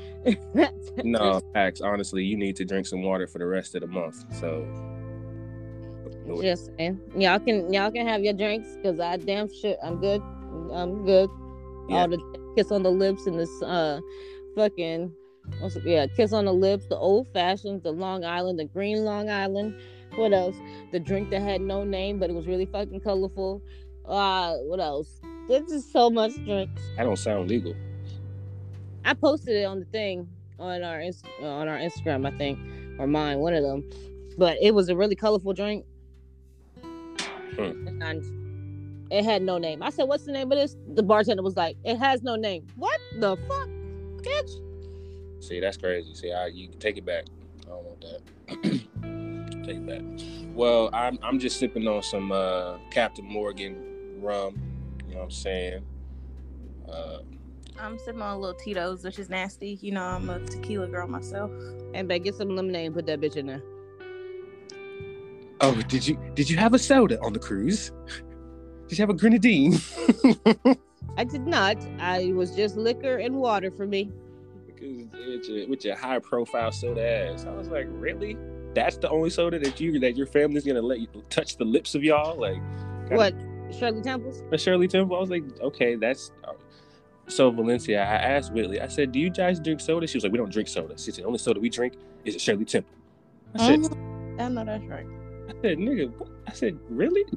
[1.04, 1.80] no, facts.
[1.80, 4.24] Honestly, you need to drink some water for the rest of the month.
[4.40, 4.66] So,
[6.40, 7.00] Just saying.
[7.16, 10.22] Y'all can y'all can have your drinks because I damn shit I'm good.
[10.72, 11.28] I'm good.
[11.88, 11.96] Yeah.
[11.96, 14.00] All the kiss on the lips and this uh
[14.56, 15.14] fucking
[15.58, 19.04] what's it, yeah, kiss on the lips, the old fashions, the Long Island, the green
[19.04, 19.80] Long Island.
[20.20, 20.56] What else?
[20.92, 23.62] The drink that had no name but it was really fucking colorful.
[24.04, 25.20] Uh what else?
[25.48, 26.82] This is so much drinks.
[26.98, 27.74] that don't sound legal.
[29.04, 30.28] I posted it on the thing
[30.58, 32.58] on our on our Instagram, I think,
[32.98, 33.88] or mine, one of them.
[34.36, 35.84] But it was a really colorful drink,
[36.82, 37.88] Hmm.
[38.02, 38.22] and
[39.10, 39.82] it had no name.
[39.82, 42.66] I said, "What's the name of this?" The bartender was like, "It has no name."
[42.76, 43.68] What the fuck,
[44.22, 45.42] bitch?
[45.42, 46.14] See, that's crazy.
[46.14, 47.24] See, I you can take it back.
[47.66, 48.80] I don't want that.
[49.70, 50.26] take it back.
[50.54, 53.76] Well, I'm I'm just sipping on some uh, Captain Morgan
[54.20, 54.60] rum.
[55.08, 55.84] You know what I'm saying?
[56.88, 57.18] Uh,
[57.78, 59.78] I'm sipping on a little Tito's, which is nasty.
[59.80, 61.50] You know, I'm a tequila girl myself.
[61.94, 63.62] And babe, get some lemonade and put that bitch in there.
[65.60, 67.92] oh, did you did you have a soda on the cruise?
[68.88, 69.78] Did you have a grenadine?
[71.16, 71.76] I did not.
[72.00, 74.10] I was just liquor and water for me.
[74.66, 78.36] because with your, with your high profile soda ass, I was like, really?
[78.74, 81.94] That's the only soda that you that your family's gonna let you touch the lips
[81.94, 82.38] of y'all?
[82.38, 82.60] Like,
[83.10, 83.34] What?
[83.76, 84.42] Shirley Temples?
[84.50, 86.52] But Shirley Temple, I was like, okay, that's uh,
[87.28, 87.98] so Valyncia.
[87.98, 90.06] I asked Whitley, I said, do you guys drink soda?
[90.06, 90.94] She was like, we don't drink soda.
[90.98, 92.94] She said, the only soda we drink is Shirley Temple.
[93.54, 93.92] I said,
[94.38, 95.06] I know that's right.
[95.50, 96.28] I said, nigga, what?
[96.46, 97.24] I said, really?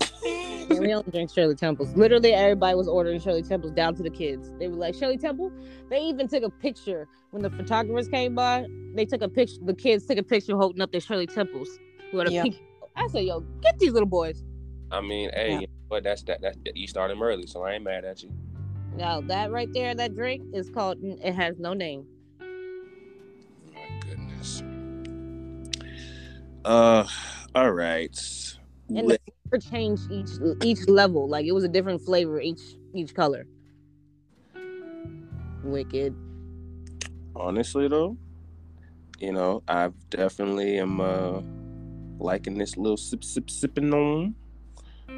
[0.70, 1.94] Yeah, we don't drink Shirley Temples.
[1.94, 4.50] Literally, everybody was ordering Shirley Temples down to the kids.
[4.60, 5.52] They were like, Shirley Temple?
[5.90, 8.66] They even took a picture when the photographers came by.
[8.96, 11.70] They took a picture, the kids took a picture holding up their Shirley Temples.
[12.14, 12.44] With a Yeah.
[12.44, 12.64] peak.
[12.96, 14.42] I said, yo, get these little boys.
[14.90, 15.60] I mean, hey, Yeah.
[15.60, 16.04] you know what?
[16.06, 16.42] That's that.
[16.42, 18.32] That's you started them early, so I ain't mad at you.
[18.96, 22.06] Now, that right there, that drink is called, it has no name.
[22.40, 24.64] My goodness.
[26.66, 27.06] Uh,
[27.56, 28.18] all right.
[28.90, 29.22] and Lit.
[29.26, 30.30] the flavor changed each
[30.64, 31.28] each level.
[31.28, 32.62] Like it was a different flavor each
[32.94, 33.46] each color.
[35.64, 36.14] Wicked.
[37.36, 38.18] honestly though,
[39.20, 41.42] you know, I've definitely am uh
[42.20, 44.36] liking this little sip sip sipping on.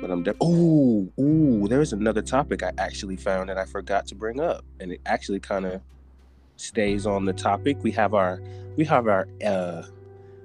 [0.02, 1.68] But I'm def- ooh ooh.
[1.68, 5.40] There's another topic I actually found that I forgot to bring up, and it actually
[5.40, 5.82] kind of
[6.58, 7.78] stays on the topic.
[7.82, 8.42] We have our
[8.76, 9.84] we have our uh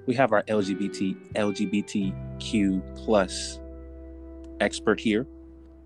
[0.05, 3.59] we have our LGBT LGBTQ plus
[4.59, 5.25] expert here,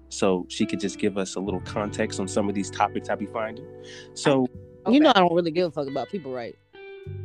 [0.10, 3.16] so she could just give us a little context on some of these topics I
[3.16, 3.66] be finding.
[4.14, 4.48] So,
[4.88, 6.56] You know I don't really give a fuck about people, right?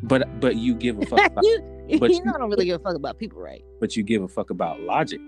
[0.03, 1.59] but but you give a fuck about you,
[1.99, 3.65] but you you- know I don't really give a fuck about people, right?
[3.81, 5.21] but you give a fuck about logic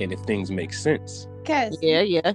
[0.00, 1.26] and if things make sense.
[1.44, 2.32] Cass, Yeah, yeah.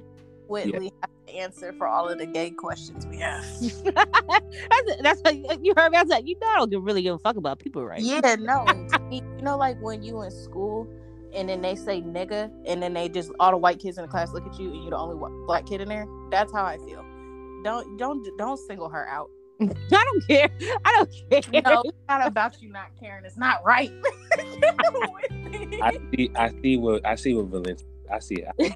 [0.47, 3.43] Whitley has to answer for all of the gay questions we have.
[3.83, 5.97] that's that's what you heard me.
[5.97, 8.01] I was like, you know I don't give- really give a fuck about people, right?
[8.01, 8.65] Yeah, no.
[9.11, 10.87] you know, like when you in school
[11.33, 14.07] and then they say nigga, and then they just all the white kids in the
[14.07, 16.05] class look at you, and you're the only wh- black kid in there.
[16.29, 17.03] That's how I feel.
[17.63, 19.29] Don't don't don't single her out.
[19.61, 19.67] I
[20.03, 20.49] don't care.
[20.85, 21.11] I don't
[21.51, 21.61] care.
[21.63, 23.25] No, it's not about you not caring.
[23.25, 23.91] It's not right.
[25.81, 28.75] I see I see what I see what Valyncia I see it.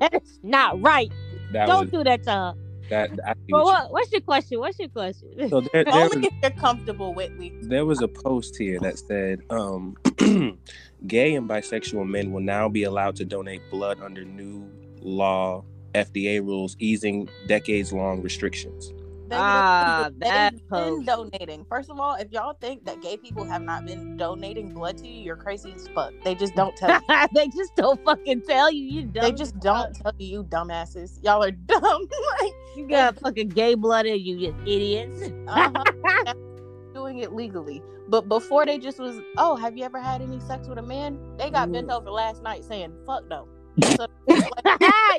[0.00, 1.12] it's not right.
[1.54, 2.54] That Don't was do that to her.
[2.90, 4.58] that I see But what what, what's your question?
[4.60, 5.48] What's your question?
[5.48, 7.52] so there, there, Only was, if you're comfortable, Whitley.
[7.62, 9.96] there was a post here that said um
[11.06, 14.68] gay and bisexual men will now be allowed to donate blood under new
[15.00, 15.64] law
[15.94, 18.92] FDA rules easing decades long restrictions.
[19.28, 21.64] They- Ah, they've that been donating.
[21.64, 25.08] First of all, if y'all think that gay people have not been donating blood to
[25.08, 26.12] you, you're crazy as fuck.
[26.24, 27.26] They just don't tell you.
[27.34, 28.84] they just don't fucking tell you.
[28.84, 29.22] You dumb.
[29.24, 31.22] they just don't tell you, you dumbasses.
[31.22, 32.08] Y'all are dumb.
[32.40, 35.22] like, You got fucking gay blood in you, you idiots.
[35.48, 36.34] uh-huh.
[36.94, 37.82] doing it legally.
[38.08, 41.18] But before they just was, oh, have you ever had any sex with a man?
[41.38, 43.48] They got bent over last night saying, fuck no.
[43.96, 44.50] So, like,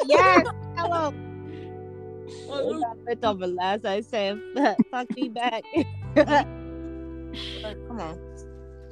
[0.05, 0.47] yes.
[0.77, 1.11] Hello.
[2.27, 4.41] We got bent over last night saying,
[4.91, 5.63] fuck me back.
[6.15, 8.19] come on.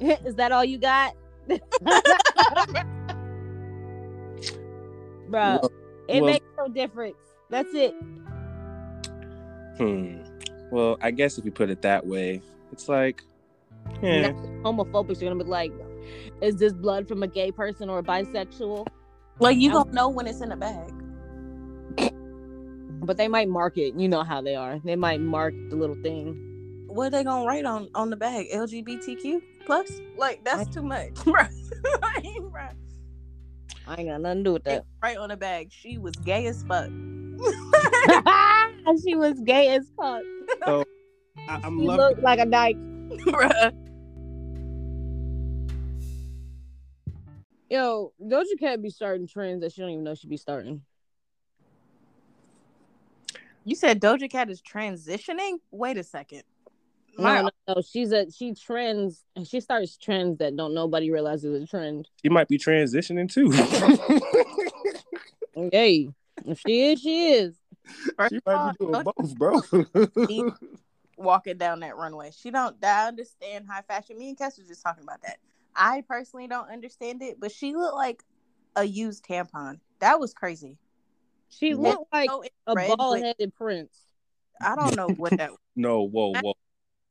[0.24, 1.14] Is that all you got?
[5.28, 5.72] Bro, Well-
[6.08, 7.16] it well- makes no difference.
[7.50, 7.94] That's it.
[9.78, 10.18] Hmm.
[10.70, 12.40] Well, I guess if you put it that way,
[12.72, 13.22] it's like
[14.02, 14.30] yeah.
[14.62, 15.72] Homophobics are gonna be like,
[16.40, 18.86] is this blood from a gay person or a bisexual?
[19.40, 20.93] Like, you don't know when it's in a bag.
[23.04, 23.94] But they might mark it.
[23.94, 24.80] You know how they are.
[24.82, 26.84] They might mark the little thing.
[26.86, 28.46] What are they gonna write on on the bag?
[28.54, 30.00] LGBTQ plus?
[30.16, 31.42] Like that's too much, bro.
[32.00, 32.72] Like, bruh.
[33.86, 34.84] I ain't got nothing to do with that.
[35.02, 35.68] Right on the bag.
[35.70, 36.86] She was gay as fuck.
[39.04, 40.22] she was gay as fuck.
[40.66, 40.84] I,
[41.62, 42.76] I'm She loving looked like a dyke.
[42.76, 43.72] Bruh.
[47.68, 50.82] Yo, Doja Cat be starting trends that she don't even know she be starting.
[53.64, 55.58] You said Doja Cat is transitioning?
[55.70, 56.42] Wait a second.
[57.16, 57.82] No, My- no, no.
[57.82, 62.08] She's a she trends and she starts trends that don't nobody realizes a trend.
[62.22, 63.52] She might be transitioning too.
[65.72, 66.08] Hey,
[66.44, 67.54] if she is, she is.
[68.16, 69.60] First she of all, might be doing both, bro.
[71.16, 72.32] Walking down that runway.
[72.36, 74.18] She don't I understand high fashion.
[74.18, 75.38] Me and Kes was just talking about that.
[75.76, 78.24] I personally don't understand it, but she looked like
[78.76, 79.78] a used tampon.
[80.00, 80.78] That was crazy.
[81.58, 81.74] She Yeah.
[81.76, 83.96] looked like So a red, but bald headed prince.
[84.60, 85.58] I don't know what that was.
[85.76, 86.54] no, whoa, whoa.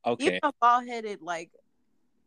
[0.06, 1.50] Okay, Even a bald headed like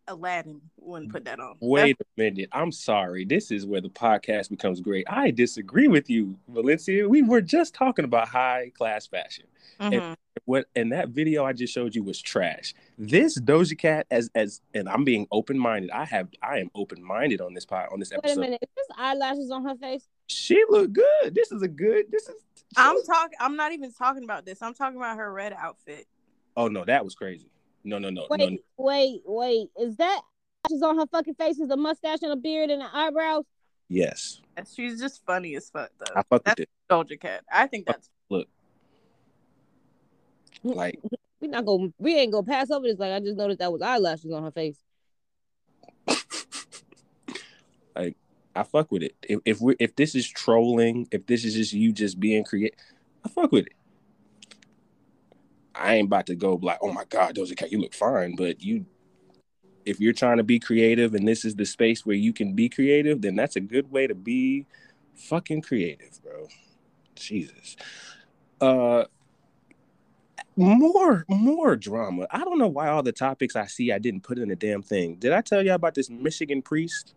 [0.09, 1.57] Aladdin wouldn't put that on.
[1.59, 2.47] wait a minute.
[2.53, 3.25] I'm sorry.
[3.25, 5.05] This is where the podcast becomes great.
[5.09, 7.07] I disagree with you, Valyncia.
[7.09, 9.45] We were just talking about high class fashion.
[9.79, 10.15] That's- Mhm.
[10.45, 12.73] What and that video I just showed you was trash.
[12.97, 15.89] This Doja Cat, as as and I'm being open minded.
[15.91, 18.39] I have I am open minded on this pod on this Wait a episode.
[18.41, 20.07] minute, is this eyelashes on her face?
[20.27, 21.33] She looked good.
[21.33, 22.05] This is a good.
[22.11, 22.35] This is.
[22.75, 23.37] I'm talking.
[23.39, 24.61] I'm not even talking about this.
[24.61, 26.05] I'm talking about her red outfit.
[26.55, 27.49] Oh no, that was crazy.
[27.83, 28.57] No, no, no, Wait, no.
[28.77, 29.69] wait, wait.
[29.79, 30.21] Is that
[30.67, 31.57] she's on her fucking face?
[31.59, 33.45] Is a mustache and a beard and an eyebrows?
[33.89, 34.41] Yes,
[34.75, 36.13] She's just funny as fuck though.
[36.13, 36.69] I fuck with That's it.
[36.89, 37.45] Doja Cat.
[37.51, 38.49] I think that's look.
[40.63, 40.99] Like
[41.39, 42.99] We not gonna we ain't gonna pass over this.
[42.99, 44.77] Like I just noticed that was eyelashes on her face.
[47.95, 48.17] like
[48.57, 49.15] I fuck with it.
[49.21, 52.77] If if we if this is trolling, if this is just you just being creative,
[53.23, 53.73] I fuck with it.
[55.75, 58.61] I ain't about to go like, oh my god, Doja Cat, you look fine, but
[58.61, 58.85] you.
[59.85, 62.67] If you're trying to be creative and this is the space where you can be
[62.67, 64.65] creative, then that's a good way to be
[65.15, 66.47] fucking creative, bro.
[67.15, 67.77] Jesus.
[68.59, 69.05] Uh
[70.57, 72.27] more more drama.
[72.31, 74.81] I don't know why all the topics I see I didn't put in the damn
[74.81, 75.15] thing.
[75.15, 77.13] Did I tell y'all about this Michigan priest?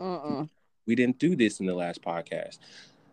[0.00, 0.46] Uh-uh.
[0.86, 2.58] We didn't do this in the last podcast.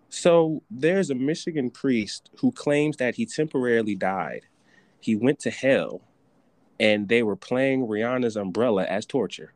[0.09, 4.45] So there's a Michigan priest who claims that he temporarily died.
[5.01, 6.01] He went to hell,
[6.79, 9.53] and they were playing Rihanna's umbrella as torture.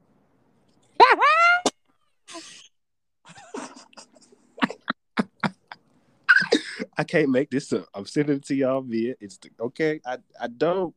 [6.97, 7.85] I can't make this up.
[7.95, 10.01] I'm sending it to y'all via it's okay.
[10.05, 10.93] I I don't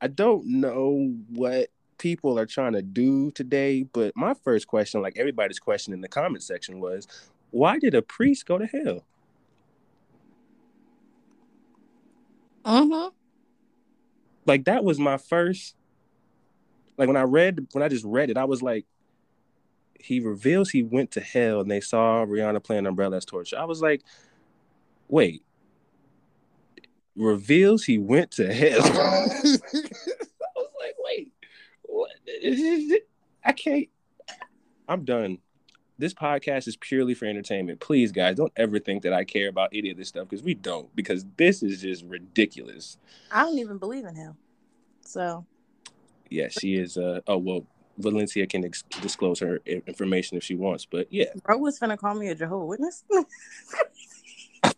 [0.00, 1.68] I don't know what
[2.00, 6.08] people are trying to do today, but my first question, like everybody's question in the
[6.08, 7.06] comment section, was
[7.50, 9.04] why did a priest go to hell?
[12.64, 13.14] Mm-hmm.
[14.46, 15.76] Like that was my first
[17.00, 18.84] like when I read when I just read it, I was like,
[19.98, 23.58] he reveals he went to hell and they saw Rihanna playing Umbrella as torture.
[23.58, 24.02] I was like,
[25.08, 25.42] wait.
[27.16, 28.80] Reveals he went to hell.
[28.84, 29.28] I
[30.56, 31.32] was like, wait,
[31.84, 32.10] what?
[33.44, 33.88] I can't.
[34.88, 35.38] I'm done.
[35.98, 37.80] This podcast is purely for entertainment.
[37.80, 40.54] Please, guys, don't ever think that I care about any of this stuff because we
[40.54, 40.94] don't.
[40.96, 42.96] Because this is just ridiculous.
[43.30, 44.36] I don't even believe in him.
[45.04, 45.44] So.
[46.30, 46.96] Yeah, she is.
[46.96, 47.66] Uh, oh well,
[48.00, 51.26] Valyncia can ex- disclose her information if she wants, but yeah.
[51.44, 53.04] Bro was gonna call me a Jehovah Witness.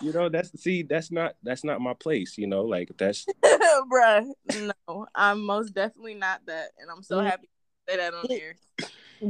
[0.00, 3.26] you know that's see that's not that's not my place you know like that's
[3.90, 4.26] bruh
[4.88, 8.56] no i'm most definitely not that and i'm so happy to say that on here.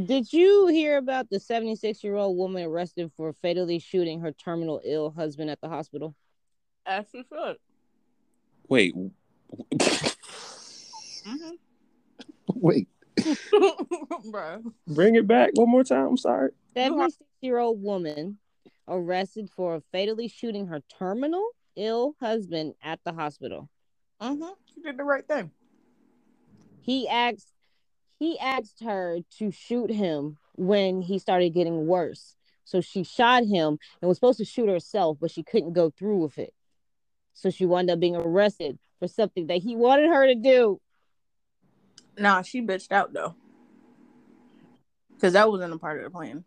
[0.05, 4.81] Did you hear about the 76 year old woman arrested for fatally shooting her terminal
[4.85, 6.17] ill husband at the hospital?
[6.85, 7.57] As she should
[8.69, 8.95] wait.
[11.27, 11.55] Mm-hmm.
[12.55, 12.87] wait.
[14.31, 14.63] Bro.
[14.87, 16.51] bring it back one more time i'm sorry.
[16.75, 18.39] 76 year old woman
[18.89, 23.69] arrested for fatally shooting her terminal ill husband at the hospital.
[24.21, 24.45] Mm-hmm.
[24.75, 25.51] She did the right thing.
[26.81, 27.53] He asked
[28.19, 32.37] he asked her to shoot him when he started getting worse.
[32.65, 36.19] So she shot him and was supposed to shoot herself, but she couldn't go through
[36.19, 36.55] with it.
[37.35, 40.81] So she wound up being arrested for something that he wanted her to do.
[42.19, 43.35] Nah, she bitched out though.
[45.21, 46.45] Cause that wasn't a part of the plan.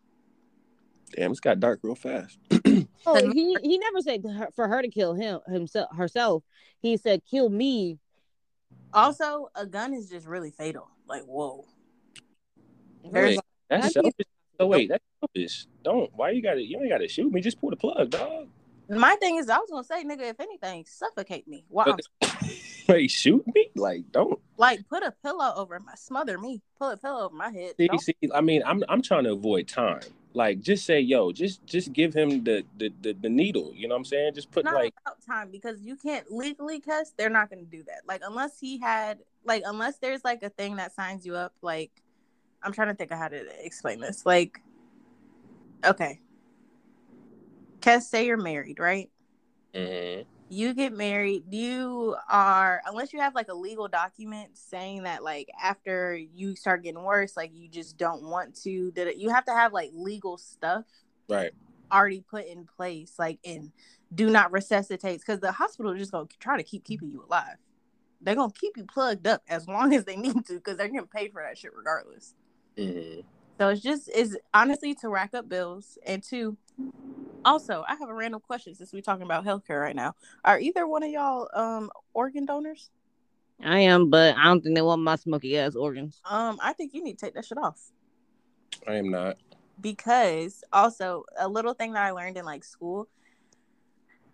[1.15, 2.37] Damn, it's got dark real fast.
[3.05, 6.43] oh, he he never said her, for her to kill him himself herself.
[6.81, 7.99] He said kill me.
[8.93, 10.89] Also, a gun is just really fatal.
[11.07, 11.65] Like whoa.
[13.03, 13.39] Wait,
[13.69, 14.25] that's selfish.
[14.59, 15.65] So wait, that's selfish.
[15.83, 16.11] Don't.
[16.15, 16.61] Why you got to?
[16.61, 17.41] You ain't got to shoot me.
[17.41, 18.47] Just pull the plug, dog.
[18.89, 21.65] My thing is, I was gonna say, nigga, if anything, suffocate me.
[21.69, 21.95] Wow.
[22.89, 23.69] Wait, shoot me?
[23.75, 24.39] Like, don't.
[24.57, 26.61] Like, put a pillow over my, smother me.
[26.79, 27.75] Put a pillow over my head.
[27.77, 30.01] See, see, I mean, I'm I'm trying to avoid time.
[30.33, 33.71] Like, just say, yo, just just give him the the the, the needle.
[33.75, 34.33] You know what I'm saying?
[34.33, 37.13] Just put not like about time because you can't legally cuss.
[37.15, 38.01] They're not gonna do that.
[38.07, 41.53] Like, unless he had like, unless there's like a thing that signs you up.
[41.61, 41.91] Like,
[42.63, 44.25] I'm trying to think of how to explain this.
[44.25, 44.61] Like,
[45.85, 46.19] okay,
[47.81, 49.11] Kes, say you're married, right?
[49.75, 50.27] Mm-hmm.
[50.51, 55.47] You get married, you are unless you have like a legal document saying that like
[55.61, 58.91] after you start getting worse, like you just don't want to.
[58.95, 60.85] That you have to have like legal stuff,
[61.27, 61.51] right?
[61.91, 63.71] Already put in place, like in
[64.13, 67.57] do not resuscitate, because the hospital is just gonna try to keep keeping you alive.
[68.19, 71.05] They're gonna keep you plugged up as long as they need to, because they're gonna
[71.05, 72.33] pay for that shit regardless.
[72.75, 73.21] Mm-hmm.
[73.59, 76.57] So it's just is honestly to rack up bills and to
[77.43, 80.15] also, I have a random question since we're talking about healthcare right now.
[80.45, 82.89] Are either one of y'all um organ donors?
[83.61, 86.21] I am, but I don't think they want my smoky ass organs.
[86.23, 87.91] Um, I think you need to take that shit off.
[88.87, 89.35] I am not.
[89.81, 93.09] Because also a little thing that I learned in like school.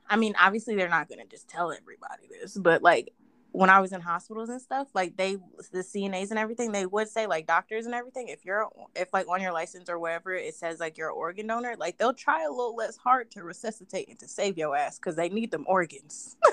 [0.07, 3.11] I mean, obviously they're not gonna just tell everybody this, but like
[3.55, 5.37] when I was in hospitals and stuff, like they
[5.71, 9.29] the CNAs and everything, they would say like doctors and everything, if you're if like
[9.29, 12.43] on your license or whatever it says like you're an organ donor, like they'll try
[12.43, 15.63] a little less hard to resuscitate and to save your ass because they need them
[15.67, 16.35] organs.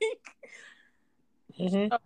[0.00, 1.88] like mm-hmm.
[1.90, 1.98] so,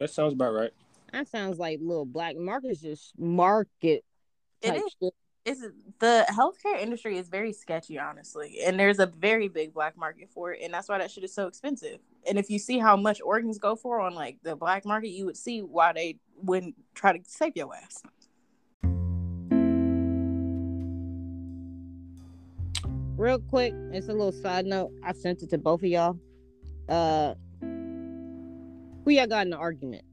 [0.00, 0.72] that sounds about right.
[1.12, 4.04] That sounds like little black markets just market
[4.62, 5.14] type shit
[5.44, 5.60] it's
[5.98, 10.52] the healthcare industry is very sketchy, honestly, and there's a very big black market for
[10.52, 11.98] it, and that's why that shit is so expensive.
[12.26, 15.26] And if you see how much organs go for on like the black market, you
[15.26, 18.02] would see why they wouldn't try to save your ass.
[23.16, 24.92] Real quick, it's a little side note.
[25.04, 26.18] I sent it to both of y'all.
[26.88, 30.04] Uh, who y'all got in an argument?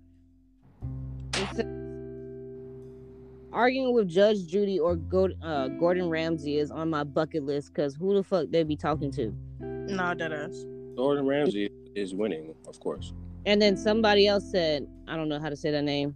[3.51, 7.95] Arguing with Judge Judy or Go- uh, Gordon Ramsay is on my bucket list because
[7.95, 9.33] who the fuck they be talking to?
[9.59, 10.65] No, that is.
[10.95, 13.13] Gordon Ramsay is winning, of course.
[13.45, 16.15] And then somebody else said, I don't know how to say that name.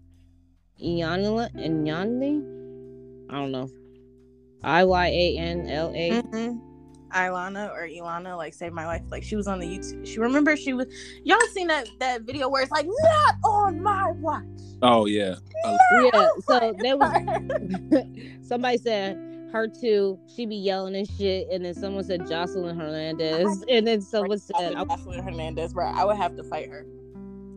[0.82, 3.30] Iyanla Iyanli?
[3.30, 3.70] I don't know.
[4.64, 6.22] I Y A N L A.
[7.14, 9.02] Ilana or Ilana like saved my life.
[9.10, 10.06] Like she was on the YouTube.
[10.06, 10.88] She remember she was.
[11.24, 14.44] Y'all seen that that video where it's like not on my watch.
[14.82, 15.36] Oh yeah.
[15.66, 15.78] Uh,
[16.14, 16.28] Yeah.
[16.48, 18.06] So there was
[18.48, 19.16] somebody said
[19.52, 20.20] her too.
[20.36, 24.74] She be yelling and shit, and then someone said Joseline Hernandez, and then someone said,
[24.74, 25.86] Joseline Hernandez, bro.
[25.86, 26.86] I would have to fight her.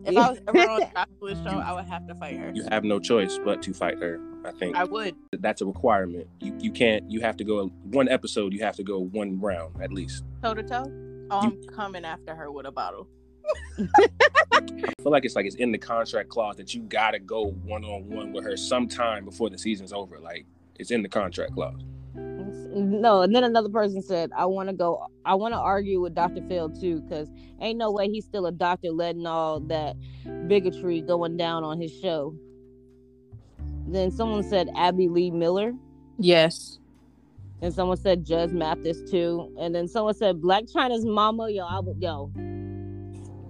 [0.05, 0.81] If I was ever on
[1.21, 2.51] Joseline's show, I would have to fight her.
[2.53, 4.19] you have no choice but to fight her.
[4.47, 5.15] I think I would.
[5.33, 6.27] that's a requirement.
[6.39, 7.09] You you can't.
[7.11, 8.53] You have to go one episode.
[8.53, 10.23] You have to go one round at least.
[10.41, 10.85] toe to toe.
[11.29, 13.07] Oh, I'm coming after her with a bottle.
[14.53, 14.61] I
[15.01, 18.09] feel like it's like it's in the contract clause that you gotta go one on
[18.09, 20.19] one with her sometime before the season's over.
[20.19, 20.45] Like
[20.79, 21.81] it's in the contract clause.
[22.15, 23.21] no.
[23.21, 25.07] And then another person said, I want to go.
[25.25, 26.41] I want to argue with Dr.
[26.47, 27.29] Phil too, because
[27.59, 29.95] ain't no way he's still a doctor letting all that
[30.47, 32.33] bigotry going down on his show.
[33.87, 35.73] Then someone said Abby Lee Miller.
[36.19, 36.79] Yes.
[37.61, 39.53] And someone said Judge Mathis too.
[39.59, 41.49] And then someone said Blac Chyna's mama.
[41.49, 42.31] Yo, I would yo.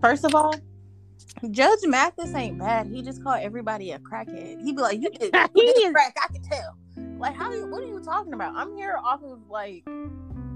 [0.01, 0.53] First of all,
[1.51, 2.87] Judge Mathis ain't bad.
[2.87, 4.61] He just called everybody a crackhead.
[4.61, 6.15] He be like, "You did, you did crack.
[6.23, 6.77] I can tell."
[7.19, 7.51] Like, how?
[7.51, 8.55] You, what are you talking about?
[8.55, 9.83] I'm here off of like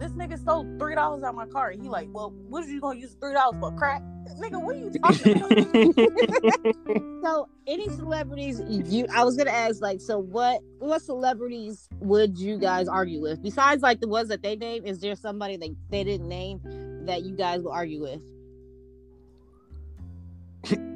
[0.01, 1.71] this nigga stole three dollars out of my car.
[1.71, 3.71] He like, well, what are you gonna use three dollars for?
[3.73, 4.01] Crack,
[4.39, 4.59] nigga.
[4.59, 5.51] What are you talking about?
[7.21, 12.57] So any celebrities you I was gonna ask like so what what celebrities would you
[12.57, 13.43] guys argue with?
[13.43, 16.61] Besides like the ones that they named, is there somebody that they didn't name
[17.05, 18.23] that you guys will argue with?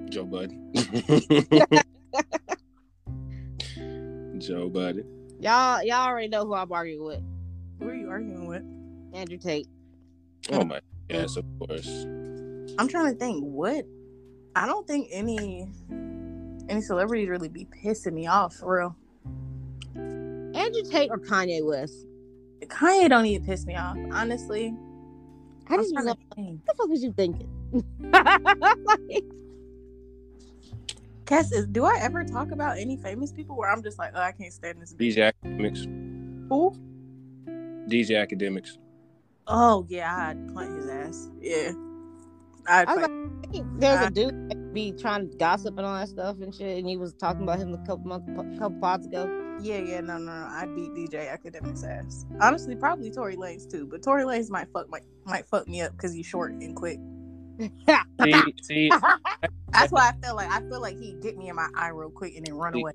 [0.10, 0.74] Joe Budden.
[4.40, 5.06] Joe Budden.
[5.40, 7.22] Y'all y'all already know who I'm arguing with.
[7.80, 8.75] Who are you arguing with?
[9.16, 9.68] Andrew Tate.
[10.52, 11.88] Oh my yes, of course.
[12.78, 13.44] I'm trying to think.
[13.44, 13.86] What?
[14.56, 15.68] I don't think any
[16.70, 18.96] any celebrities really be pissing me off for real.
[20.56, 22.08] Andrew Tate or Kanye West?
[22.64, 24.74] Kanye don't even piss me off, honestly.
[25.68, 27.50] I just like, what the fuck was you thinking?
[28.00, 29.24] Like,
[31.26, 34.22] Cass, is, do I ever talk about any famous people where I'm just like, oh,
[34.22, 35.16] I can't stand this bitch?
[35.16, 35.86] DJ Akademiks.
[36.50, 36.76] Who?
[37.90, 38.78] DJ Akademiks.
[39.48, 41.30] Oh yeah, I'd punt his ass.
[41.40, 41.72] Yeah,
[42.68, 43.66] I'd I was fight.
[43.80, 46.78] There's Uh, a dude that be trying to gossip and all that stuff and shit,
[46.78, 48.28] and he was talking about him a couple months,
[48.60, 49.30] couple pods ago.
[49.62, 52.26] yeah, yeah, no, no, no, I'd beat DJ Akademiks ass.
[52.42, 55.92] Honestly, probably Tory Lanez too, but Tory Lanez might fuck might might fuck me up
[55.94, 57.00] because he's short and quick.
[58.24, 58.90] See, see,
[59.72, 62.10] That's why I feel like I feel like he'd get me in my eye real
[62.10, 62.92] quick and then run away.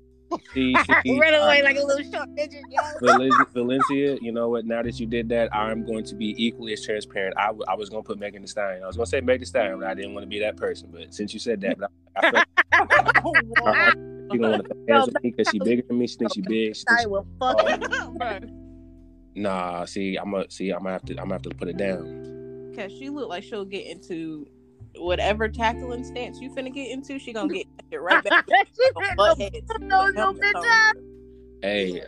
[0.53, 1.19] See, see.
[1.19, 2.81] Ran away uh, like a little short midget, yo.
[3.01, 4.65] Valyncia, Valyncia, you know what?
[4.65, 7.35] Now that you did that, I'm going to be equally as transparent.
[7.37, 8.83] I, w- I was going to put Megan Thee Stallion.
[8.83, 10.57] I was going to say Megan Thee Stallion, but I didn't want to be that
[10.57, 10.89] person.
[10.91, 11.77] But since you said that,
[12.17, 16.07] I, I felt you don't want to hands with me because she bigger than me.
[16.07, 16.75] She thinks she big.
[16.75, 18.43] She thinks I she, will fuck.
[19.35, 20.71] nah, see, I'm gonna see.
[20.71, 21.13] I'm gonna have to.
[21.13, 22.73] I'm gonna have to put it down.
[22.75, 24.47] Cause she look like she'll get into
[24.97, 27.19] whatever tackling stance you finna get into.
[27.19, 28.47] She gonna get it right back.
[29.17, 29.71] butt heads.
[29.79, 30.93] No, no, bitch
[31.61, 32.03] Hey,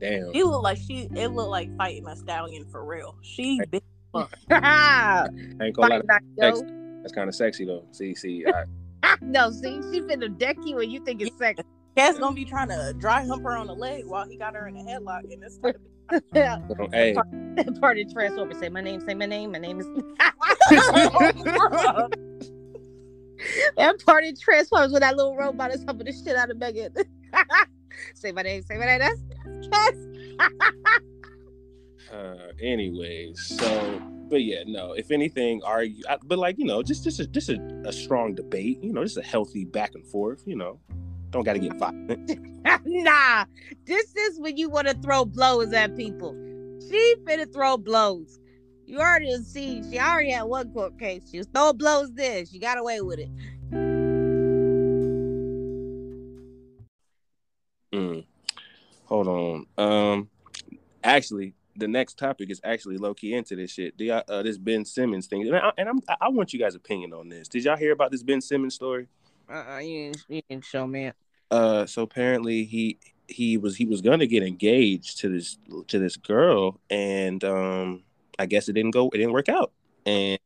[0.00, 0.32] damn.
[0.32, 1.08] She look like she.
[1.14, 3.16] It looked like fighting a stallion for real.
[3.22, 3.82] She big.
[4.14, 5.26] I
[5.62, 5.98] ain't gonna lie.
[5.98, 6.62] Fight back, That's,
[7.12, 7.84] kind of sexy though.
[7.92, 11.64] See, see, I, No, see, she finna deck you and you think it's sexy.
[11.96, 14.68] Cat's gonna be trying to dry hump her on the leg while he got her
[14.68, 15.76] in a headlock, and it's like,
[16.32, 16.58] Yeah.
[16.92, 17.14] hey,
[17.80, 18.54] Part of transformer.
[18.54, 19.00] Say my name.
[19.00, 19.50] Say my name.
[19.52, 19.86] My name is.
[23.76, 26.92] that part of transformers when that little robot is humping the shit out of Megan.
[28.14, 28.62] say my name.
[28.62, 28.98] Say my name.
[28.98, 29.20] That's
[29.72, 29.94] yes.
[32.12, 34.92] uh, anyways, so but yeah, no.
[34.92, 36.02] If anything, argue.
[36.08, 38.82] I, but like you know, just just a, just a, a strong debate.
[38.82, 40.42] You know, just a healthy back and forth.
[40.46, 40.80] You know,
[41.30, 42.38] don't got to get violent.
[42.84, 43.44] nah,
[43.84, 46.32] this is when you want to throw blows at people.
[46.88, 48.38] She finna throw blows.
[48.86, 49.82] You already see.
[49.90, 51.22] She already had one court case.
[51.30, 52.12] She was throwing blows.
[52.12, 53.28] There, she got away with it.
[57.92, 58.24] Mm.
[59.04, 59.66] Hold on.
[59.76, 60.30] Um,
[61.04, 63.94] actually, the next topic is actually low key into this shit.
[63.98, 67.12] Y'all, uh, this Ben Simmons thing, and, I, and I'm, I want you guys' opinion
[67.12, 67.48] on this.
[67.48, 69.08] Did y'all hear about this Ben Simmons story?
[69.50, 71.12] Uh, you didn't, you didn't show me.
[71.50, 76.16] Uh, so apparently he he was he was gonna get engaged to this to this
[76.16, 78.02] girl, and um,
[78.38, 79.72] I guess it didn't go, it didn't work out,
[80.04, 80.38] and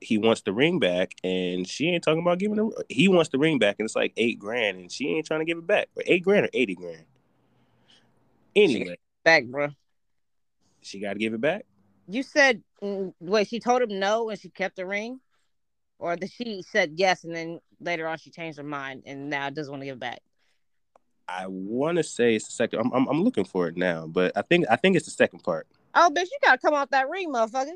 [0.00, 2.84] he wants the ring back, and she ain't talking about giving the.
[2.88, 5.46] He wants the ring back, and it's like eight grand, and she ain't trying to
[5.46, 5.88] give it back.
[5.96, 7.04] Or eight grand or eighty grand.
[8.54, 9.68] Anyway, Back, bro.
[10.80, 11.66] she got to give it back.
[12.08, 13.48] You said mm, wait.
[13.48, 15.20] She told him no, and she kept the ring,
[15.98, 19.50] or that she said yes, and then later on she changed her mind and now
[19.50, 20.20] doesn't want to give it back.
[21.28, 22.80] I want to say it's the second.
[22.80, 25.40] I'm, I'm I'm looking for it now, but I think I think it's the second
[25.40, 25.66] part.
[25.94, 27.72] Oh, bitch, you gotta come off that ring, motherfucker.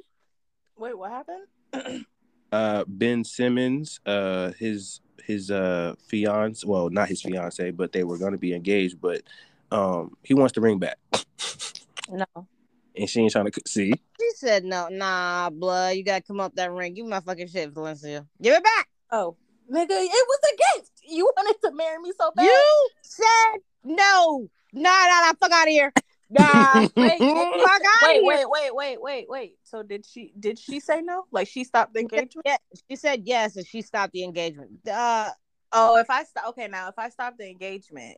[0.79, 2.07] Wait, what happened?
[2.53, 8.19] Uh, Ben Simmons, uh, his his uh fiance, well, not his fiance, but they were
[8.19, 9.23] going to be engaged, but
[9.71, 10.99] um, he wants the ring back,
[12.11, 12.25] no.
[12.97, 13.93] And she ain't trying to see.
[14.21, 15.97] She said no, nah, blood.
[15.97, 16.95] You gotta come up that ring.
[16.95, 18.27] Give me my fucking shit, Valyncia.
[18.41, 18.89] Give it back.
[19.11, 19.37] Oh,
[19.73, 20.91] nigga, it was a gift.
[21.09, 22.45] You wanted to marry me so bad.
[22.45, 24.49] You said no.
[24.73, 25.33] Nah, nah, nah.
[25.41, 25.93] Fuck out of here.
[26.33, 26.87] Nah.
[26.97, 28.23] Wait, fuck out wait, of here.
[28.23, 29.55] wait, wait, wait, wait, wait.
[29.65, 31.25] So did she did she say no?
[31.33, 32.47] Like she stopped the engagement?
[32.47, 32.57] Yeah,
[32.89, 34.71] she said yes, and she stopped the engagement.
[34.87, 35.31] Uh,
[35.73, 38.17] Oh, if I stop okay now, if I stop the engagement,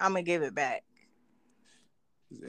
[0.00, 0.82] I'm gonna give it back.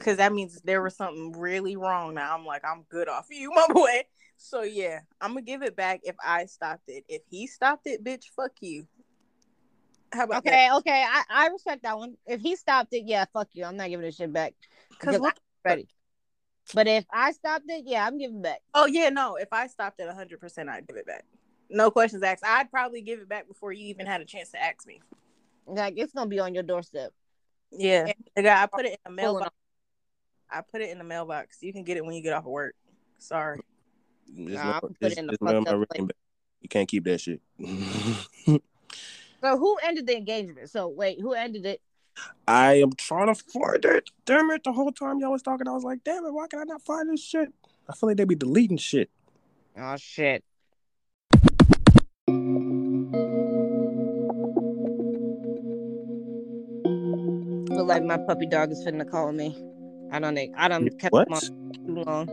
[0.00, 2.14] Cause that means there was something really wrong.
[2.14, 4.02] Now I'm like, I'm good off you, my boy.
[4.36, 7.04] So yeah, I'm gonna give it back if I stopped it.
[7.08, 8.86] If he stopped it, bitch, fuck you.
[10.12, 11.04] How about okay, okay.
[11.08, 12.16] I, I respect that one.
[12.26, 13.64] If he stopped it, yeah, fuck you.
[13.64, 14.54] I'm not giving this shit back.
[14.90, 15.38] Because Because what?
[15.64, 15.88] I'm ready.
[16.74, 18.60] But if I stopped it, yeah, I'm giving back.
[18.74, 19.36] Oh yeah, no.
[19.36, 21.24] If I stopped at 100, percent I'd give it back.
[21.70, 22.44] No questions asked.
[22.44, 25.00] I'd probably give it back before you even had a chance to ask me.
[25.66, 27.12] Like it's gonna be on your doorstep.
[27.70, 28.62] Yeah, the guy.
[28.62, 29.56] I put it in the Pulling mailbox.
[30.52, 30.58] Up.
[30.58, 31.58] I put it in the mailbox.
[31.62, 32.74] You can get it when you get off of work.
[33.18, 33.60] Sorry.
[34.26, 36.08] Just Nah, mail- I'll it in the fucked up place.
[36.60, 37.40] You can't keep that shit.
[39.42, 40.70] So who ended the engagement?
[40.70, 41.80] So wait, who ended it?
[42.46, 44.08] I am trying to find it.
[44.24, 44.62] Damn it!
[44.62, 46.32] The whole time y'all was talking, I was like, "Damn it!
[46.32, 47.52] Why can I not find this shit?"
[47.88, 49.10] I feel like they be deleting shit.
[49.76, 50.44] Oh shit.
[57.74, 59.56] Look like my puppy dog is finna call me.
[60.12, 61.28] I don't think I don't kept What?
[61.42, 62.28] him too long.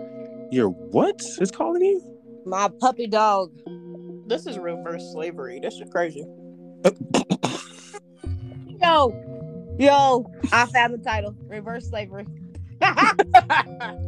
[0.52, 2.02] Your what is calling you?
[2.46, 3.52] My puppy dog.
[4.28, 5.60] This is reverse slavery.
[5.60, 6.26] This is crazy.
[8.82, 11.36] Yo, yo, I found the title.
[11.48, 12.26] Reverse slavery.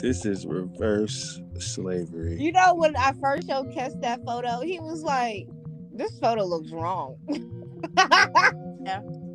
[0.00, 2.40] This is reverse slavery.
[2.40, 5.48] you know when I first showed Kes that photo, he was like,
[5.92, 7.16] "This photo looks wrong."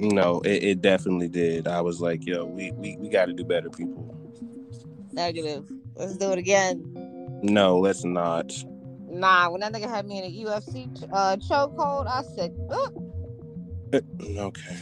[0.00, 1.68] No, it, it definitely did.
[1.68, 4.16] I was like, "Yo, we we, we got to do better, people."
[5.12, 5.68] Negative.
[5.94, 6.82] Let's do it again.
[7.42, 8.50] No, let's not.
[9.08, 13.04] Nah, when that nigga had me in a UFC uh, chokehold, I said, "Ugh."
[14.38, 14.76] Okay.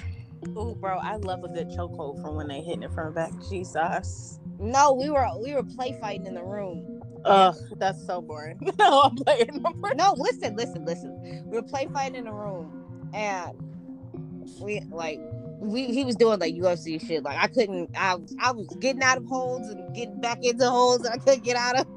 [0.54, 3.32] Oh, bro, I love a good chokehold from when they hit it from back.
[3.48, 4.38] Jesus.
[4.60, 8.58] "No, we were we were play fighting in the room." Ugh, that's so boring.
[8.78, 9.64] no, I'm playing.
[9.96, 11.44] No, listen, listen, listen.
[11.50, 13.50] We were play fighting in the room, and
[14.60, 15.20] we like
[15.60, 17.22] we he was doing like UFC shit.
[17.22, 17.90] Like I couldn't.
[17.96, 21.44] I I was getting out of holds and getting back into holds, and I couldn't
[21.44, 21.86] get out of.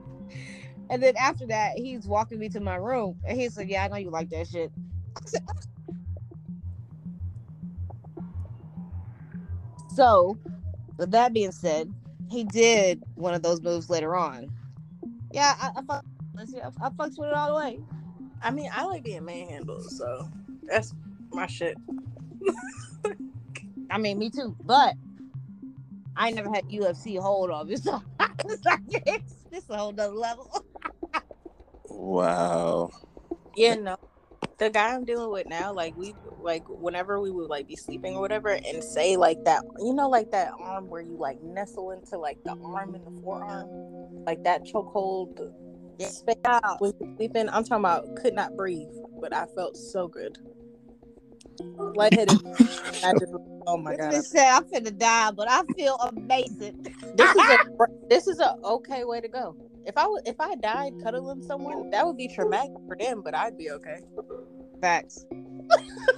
[0.90, 3.88] And then after that, he's walking me to my room, and he said, "Yeah, I
[3.88, 4.74] know you like that shit."
[9.96, 10.38] so,
[10.98, 11.90] with that being said,
[12.30, 14.50] he did one of those moves later on.
[15.32, 16.04] Yeah, I, I, fuck,
[16.38, 16.46] I, I
[16.98, 17.80] with it all the way.
[18.42, 20.30] I mean, I like being manhandled, so
[20.64, 20.94] that's
[21.32, 21.78] my shit.
[23.90, 24.56] I mean, me too.
[24.64, 24.96] But
[26.16, 28.02] I never had UFC hold of it, so
[28.46, 30.66] it's like it's, it's a whole nother level.
[31.86, 32.90] Wow.
[33.56, 33.98] Yeah, no.
[34.58, 38.16] The guy I'm dealing with now, like we like whenever we would like be sleeping
[38.16, 41.92] or whatever and say like that you know like that arm where you like nestle
[41.92, 43.68] into like the arm and the forearm.
[44.26, 45.52] Like that chokehold
[46.00, 46.38] space
[46.80, 47.50] when you're sleeping.
[47.50, 48.88] I'm talking about could not breathe,
[49.20, 50.38] but I felt so good.
[51.60, 52.42] Lightheaded.
[53.04, 53.14] I
[53.68, 54.12] oh my god.
[54.12, 56.86] This said I'm finna die, but I feel amazing.
[57.16, 57.58] This is a
[58.10, 59.56] this is a okay way to go.
[59.86, 63.58] If I if I died cuddling someone, that would be traumatic for them, but I'd
[63.58, 64.02] be okay.
[64.82, 65.26] Facts.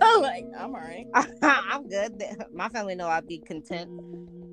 [0.01, 1.07] I'm like, I'm alright.
[1.41, 2.23] I'm good.
[2.53, 3.89] My family know I'd be content.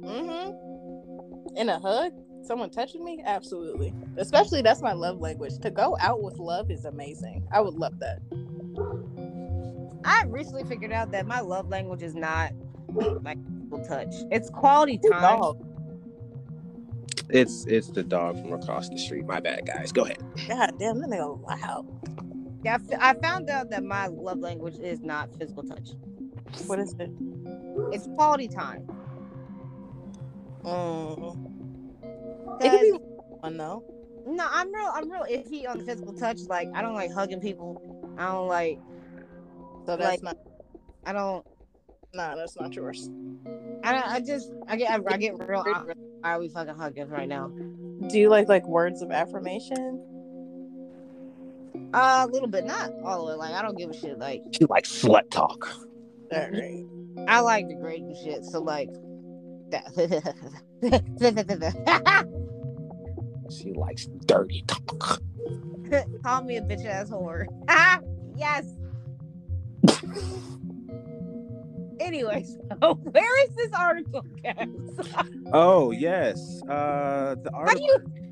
[0.03, 1.57] Mm-hmm.
[1.57, 2.13] In a hug,
[2.43, 3.93] someone touching me, absolutely.
[4.17, 5.59] Especially that's my love language.
[5.61, 7.47] To go out with love is amazing.
[7.53, 8.21] I would love that.
[10.05, 12.53] I recently figured out that my love language is not
[13.23, 14.15] like physical touch.
[14.31, 15.39] It's quality time.
[15.41, 15.67] Dog.
[17.29, 19.27] It's it's the dog from across the street.
[19.27, 19.93] My bad, guys.
[19.93, 20.19] Go ahead.
[20.49, 21.87] God damn, that nigga loud.
[22.65, 25.91] Yeah, I f- I found out that my love language is not physical touch.
[26.67, 27.11] What is it?
[27.93, 28.87] It's quality time.
[30.65, 31.57] Mm.
[32.61, 32.91] It could be
[33.41, 33.85] one though.
[34.27, 34.91] No, I'm real.
[34.93, 36.41] I'm real iffy on the physical touch.
[36.43, 38.15] Like, I don't like hugging people.
[38.19, 38.79] I don't like.
[39.87, 40.37] So that's Like- not.
[41.07, 41.47] I don't.
[42.13, 43.09] Nah, that's not yours.
[43.85, 44.07] I don't.
[44.07, 44.53] I just.
[44.69, 44.91] I get.
[44.91, 45.61] I, I get real.
[45.67, 45.97] awkward.
[46.21, 47.49] Why are we fucking hugging right now?
[48.09, 50.05] Do you like like words of affirmation?
[51.95, 53.35] Uh, a little bit, not all the way.
[53.39, 54.19] Like I don't give a shit.
[54.19, 55.69] Like She like slut talk.
[56.33, 56.85] All right.
[57.27, 58.45] I like the degrading shit.
[58.45, 58.91] So like
[59.71, 59.87] that.
[63.51, 65.21] She likes dirty talk.
[66.25, 67.47] Call me a bitch ass whore.
[68.37, 68.65] yes.
[72.01, 74.69] Anyways, so where is this article, guys?
[75.53, 76.63] Oh yes.
[76.69, 77.87] Uh the What are article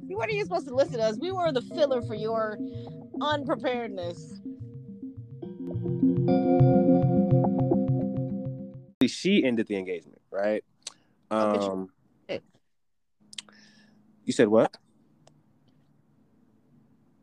[0.09, 0.17] you?
[0.17, 1.19] What are you supposed to listen to us?
[1.19, 2.59] We were the filler for your
[3.21, 4.41] unpreparedness.
[9.09, 10.63] she ended the engagement, right?
[11.31, 11.91] Um
[14.25, 14.77] You said what?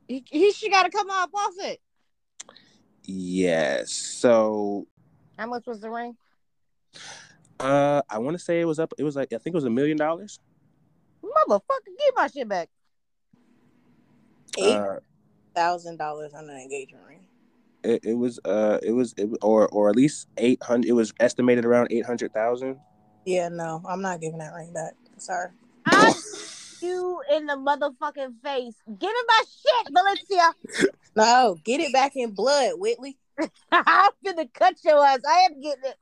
[0.07, 1.79] He, he she got to come up off it.
[3.07, 3.91] Yes.
[3.91, 4.87] So
[5.37, 6.15] How much was the ring?
[7.59, 9.63] uh I want to say it was up it was like I think it was
[9.65, 10.39] a million dollars.
[11.23, 12.69] Motherfucker, give my shit back.
[14.57, 14.95] Eight Uh
[15.53, 17.19] thousand dollars on an engagement ring.
[17.83, 21.65] it, it was uh it was it, or or at least 800 it was estimated
[21.65, 22.77] around 800,000.
[23.25, 24.93] Yeah, no, I'm not giving that ring back.
[25.17, 25.49] Sorry.
[25.85, 26.13] I
[26.85, 28.75] you in the motherfucking face.
[28.87, 30.87] Give me my shit, Valyncia.
[31.17, 33.17] No, get it back in blood, Whitley.
[33.71, 35.19] I'm finna cut your ass.
[35.25, 35.95] I am getting it.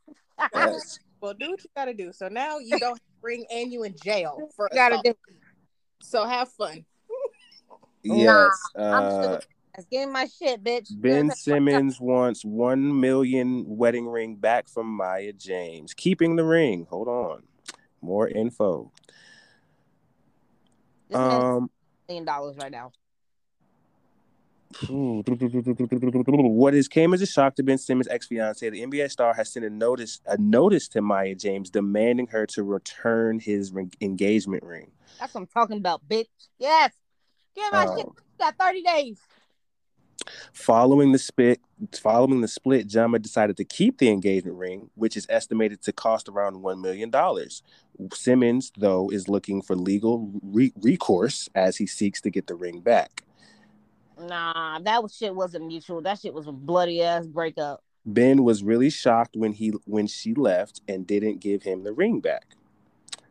[0.56, 0.98] Yes.
[1.22, 2.12] Well, do what you gotta do.
[2.12, 5.14] So now you don't bring a and you in jail for You gotta do.
[6.02, 6.84] So have fun.
[8.02, 8.50] Yes.
[8.76, 9.40] I'm Uh still-
[9.92, 10.88] Give me my shit, bitch.
[10.92, 15.86] Ben Simmons wants 1 million wedding ring back from Maya Jama.
[15.96, 16.86] Keeping the ring.
[16.92, 17.44] Hold on.
[18.02, 18.92] More info.
[21.14, 21.70] This Um
[22.07, 22.91] million dollars right now.
[24.89, 29.53] What is came as a shock to Ben Simmons' ex fiance, the NBA star has
[29.53, 34.64] sent a notice a notice to Maya Jama demanding her to return his ring, engagement
[34.64, 34.91] ring.
[35.20, 36.26] That's what I'm talking about, bitch.
[36.57, 36.91] Yes.
[37.55, 38.05] Give my shit.
[38.05, 39.20] Um, You got 30 days.
[40.54, 41.60] Following the split,
[42.02, 46.30] following the split, Jama decided to keep the engagement ring, which is estimated to cost
[46.30, 47.64] around one million dollars.
[48.14, 52.80] Simmons, though, is looking for legal re- recourse as he seeks to get the ring
[52.80, 53.24] back.
[54.20, 56.02] Nah, that was, shit wasn't mutual.
[56.02, 57.84] That shit was a bloody ass breakup.
[58.06, 62.20] Ben was really shocked when he when she left and didn't give him the ring
[62.20, 62.56] back.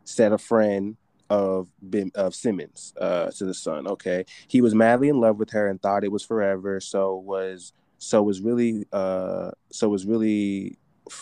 [0.03, 0.97] Said a friend
[1.29, 3.87] of Ben of Simmons uh, to the Sun.
[3.87, 6.79] Okay, he was madly in love with her and thought it was forever.
[6.79, 10.77] So was so was really uh so was really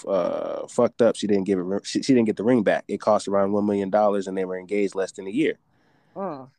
[0.07, 1.15] uh fucked up.
[1.15, 1.85] She didn't give it.
[1.85, 2.85] She, she didn't get the ring back.
[2.87, 5.59] It cost around one million dollars, and they were engaged less than a year.
[6.15, 6.49] Mm.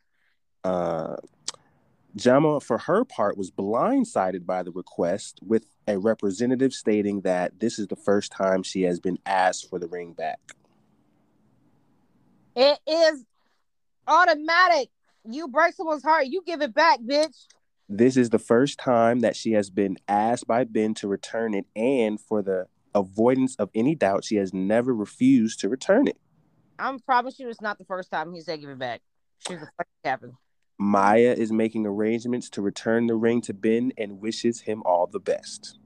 [0.65, 1.17] Uh,
[2.15, 7.79] Jama, for her part, was blindsided by the request, with a representative stating that this
[7.79, 10.39] is the first time she has been asked for the ring back.
[12.55, 13.25] It is
[14.07, 14.89] automatic.
[15.25, 17.47] You break someone's heart, you give it back, bitch.
[17.89, 21.67] This is the first time that she has been asked by Ben to return it,
[21.77, 26.19] and for the avoidance of any doubt, she has never refused to return it.
[26.79, 29.03] I'm promise you, it's not the first time he said give it back.
[29.47, 30.33] She's a fucking captain.
[30.79, 35.21] Maya is making arrangements to return the ring to Ben and wishes him all the
[35.21, 35.79] best.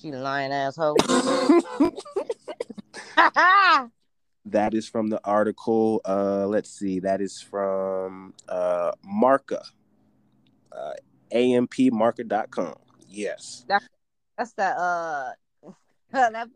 [0.00, 0.96] She lying asshole.
[4.50, 6.00] That is from the article.
[6.04, 7.00] Uh, let's see.
[7.00, 9.62] That is from uh, Marca,
[10.72, 10.92] uh,
[11.32, 12.74] ampmarca.com.
[13.08, 13.64] Yes.
[14.38, 15.32] That's that uh
[16.12, 16.48] that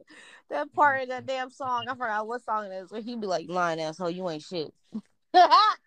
[0.51, 1.87] that part of that damn song.
[1.89, 2.91] I forgot what song it is.
[2.91, 4.73] Where he be like, lying asshole, you ain't shit.
[5.33, 5.81] What's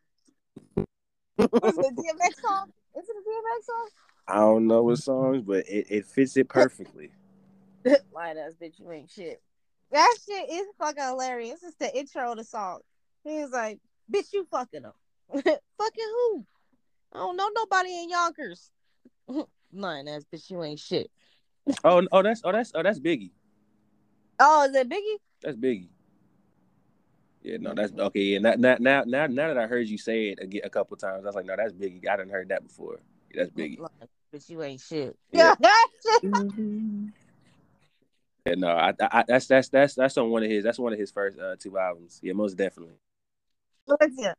[1.77, 2.71] the DMX song?
[2.97, 3.89] Is it a DMX song?
[4.27, 7.11] I don't know what songs, but it, it fits it perfectly.
[8.13, 9.41] Lying ass bitch, you ain't shit.
[9.91, 11.63] That shit is fucking hilarious.
[11.63, 12.79] It's the intro of the song.
[13.23, 13.79] He's like,
[14.11, 14.93] bitch, you fucking him.
[15.33, 16.45] fucking who?
[17.13, 18.71] I don't know nobody in Yonkers.
[19.73, 21.09] Lying ass bitch, you ain't shit.
[21.83, 23.31] oh, oh, that's oh, that's oh, that's Biggie.
[24.39, 25.17] Oh, is it Biggie?
[25.41, 25.89] That's Biggie.
[27.41, 28.21] Yeah, no, that's okay.
[28.21, 30.97] Yeah, now, now, now, now, now that I heard you say it a, a couple
[30.97, 32.07] times, I was like, no, that's Biggie.
[32.07, 32.99] I didn't heard that before.
[33.31, 33.79] Yeah, that's Biggie.
[33.79, 35.15] Lying ass Bitch, you ain't shit.
[35.31, 35.49] Yeah.
[35.49, 36.31] Yeah, that shit.
[36.31, 37.05] Mm-hmm.
[38.45, 40.63] Yeah, no, I, I, that's that's that's that's on one of his.
[40.63, 42.19] That's one of his first uh, two albums.
[42.21, 42.93] Yeah, most definitely.
[43.87, 44.33] Listen,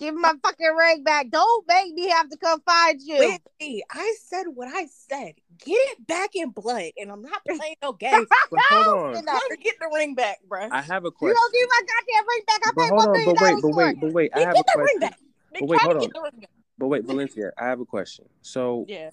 [0.00, 1.30] give my fucking ring back.
[1.30, 3.18] Don't make me have to come find you.
[3.60, 5.34] Whitley, I said what I said.
[5.64, 8.26] Get it back in blood, and I'm not playing no games.
[8.50, 10.68] But hold on, You're get the ring back, bruh.
[10.72, 11.28] I have a question.
[11.28, 12.60] You don't give my goddamn ring back.
[12.64, 14.30] I But paid hold one on, but wait, but wait, but wait.
[14.34, 15.00] I They have get a the ring question.
[15.00, 15.18] back.
[15.60, 16.50] But wait, hold get the ring back.
[16.78, 18.28] But wait, Valyncia, I have a question.
[18.42, 19.10] So, Yeah.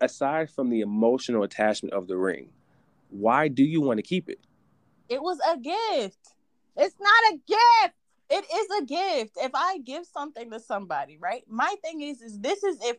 [0.00, 2.50] aside from the emotional attachment of the ring,
[3.10, 4.40] why do you want to keep it?
[5.08, 6.34] It was a gift.
[6.76, 7.94] It's not a gift.
[8.30, 9.36] It is a gift.
[9.36, 11.44] If I give something to somebody, right?
[11.48, 12.96] My thing is, is this is if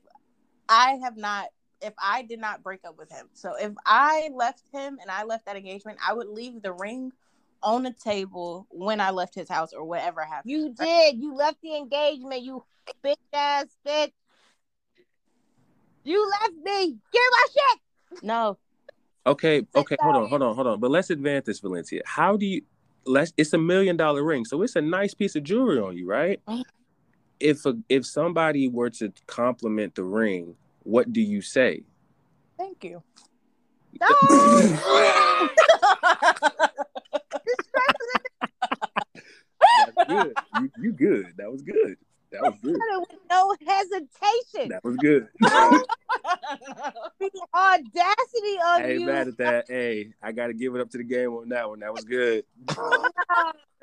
[0.67, 1.49] I have not
[1.81, 3.27] if I did not break up with him.
[3.33, 7.13] So if I left him and I left that engagement, I would leave the ring
[7.63, 10.51] on the table when I left his house or whatever happened.
[10.51, 11.19] You did.
[11.19, 12.41] You left the engagement.
[12.41, 12.63] You
[13.03, 14.11] bitch ass bitch.
[16.03, 16.97] You left me.
[17.11, 18.23] Give my shit.
[18.23, 18.57] No.
[19.25, 20.79] Okay, okay, hold on, hold on, hold on.
[20.79, 22.01] But let's advance this, Valyncia.
[22.05, 22.61] How do you
[23.05, 26.07] let's it's a million dollar ring, so it's a nice piece of jewelry on you,
[26.07, 26.41] right?
[27.39, 31.83] If a, if somebody were to compliment the ring, what do you say?
[32.57, 33.01] Thank you.
[40.07, 40.33] Good.
[40.55, 41.33] You, you good.
[41.37, 41.97] That was good.
[42.31, 42.73] That was good.
[42.73, 44.69] With no hesitation.
[44.69, 45.27] That was good.
[45.41, 45.83] Oh,
[47.19, 49.05] the audacity of hey, you.
[49.05, 49.65] mad at that.
[49.67, 51.79] Hey, I gotta give it up to the game on that one.
[51.79, 52.43] That was good.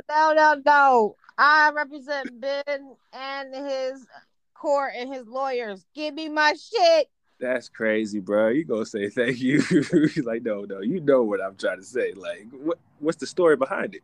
[0.09, 1.17] No, no, no.
[1.39, 4.07] I represent Ben and his
[4.55, 5.85] court and his lawyers.
[5.95, 7.09] Give me my shit.
[7.39, 8.49] That's crazy, bro.
[8.49, 9.61] You gonna say thank you?
[9.61, 10.81] He's like, no, no.
[10.81, 12.13] You know what I'm trying to say.
[12.13, 12.79] Like, what?
[12.99, 14.03] What's the story behind it?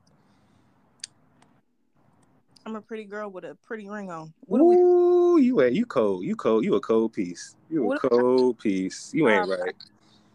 [2.65, 4.33] I'm a pretty girl with a pretty ring on.
[4.47, 6.25] What do we Ooh, you ain't you cold.
[6.25, 6.65] You cold.
[6.65, 7.57] You a cold piece.
[7.69, 9.13] You a What- cold piece.
[9.13, 9.75] You ain't Um, right.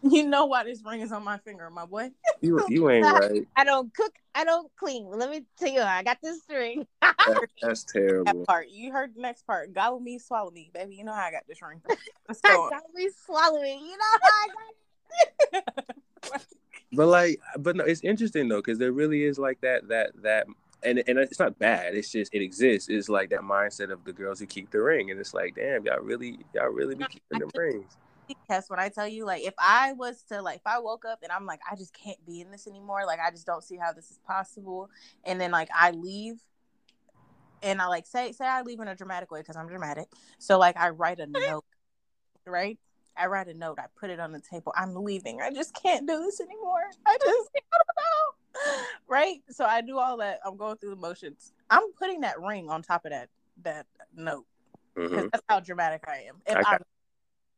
[0.00, 2.12] You know why this ring is on my finger, my boy?
[2.40, 3.48] You you ain't right.
[3.56, 4.12] I don't cook.
[4.32, 5.08] I don't clean.
[5.10, 6.86] Let me tell you, I got this ring.
[7.02, 8.44] That, that's That terrible.
[8.46, 8.68] part.
[8.68, 9.74] You heard the next part.
[9.74, 10.94] Gobble me, swallow me, baby.
[10.94, 11.82] You know how I got this ring.
[12.28, 12.70] Let's go.
[12.70, 13.80] Don't be swallowing.
[13.80, 14.46] You know how I
[15.52, 15.64] got
[16.34, 16.44] It.
[16.92, 20.46] But like, but no, it's interesting though because there really is like that that that.
[20.82, 21.94] And, and it's not bad.
[21.94, 22.88] It's just it exists.
[22.88, 25.84] It's like that mindset of the girls who keep the ring, and it's like, damn,
[25.84, 27.96] y'all really, y'all really be keeping the rings.
[28.46, 31.20] Test when I tell you, like, if I was to, like, if I woke up
[31.22, 33.76] and I'm like, I just can't be in this anymore, like, I just don't see
[33.76, 34.90] how this is possible,
[35.24, 36.36] and then like I leave,
[37.62, 40.08] and I like say say I leave in a dramatic way because I'm dramatic,
[40.38, 41.64] so like I write a note,
[42.46, 42.78] right?
[43.18, 44.72] I write a note, I put it on the table.
[44.76, 45.40] I'm leaving.
[45.40, 46.84] I just can't do this anymore.
[47.04, 48.47] I just I don't know,
[49.08, 49.42] right?
[49.50, 50.40] So I do all that.
[50.44, 51.52] I'm going through the motions.
[51.70, 53.28] I'm putting that ring on top of that
[53.62, 54.46] that note
[54.94, 55.30] because Mhm.
[55.32, 56.40] that's how dramatic I am.
[56.46, 56.78] If I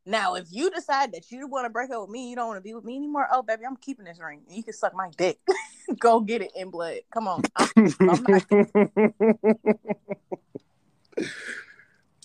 [0.06, 2.56] now, if you decide that you want to break up with me, you don't want
[2.56, 3.28] to be with me anymore.
[3.30, 4.40] Oh, baby, I'm keeping this ring.
[4.48, 5.38] You can suck my dick.
[5.98, 7.00] Go get it in blood.
[7.12, 8.24] Come on, I'm-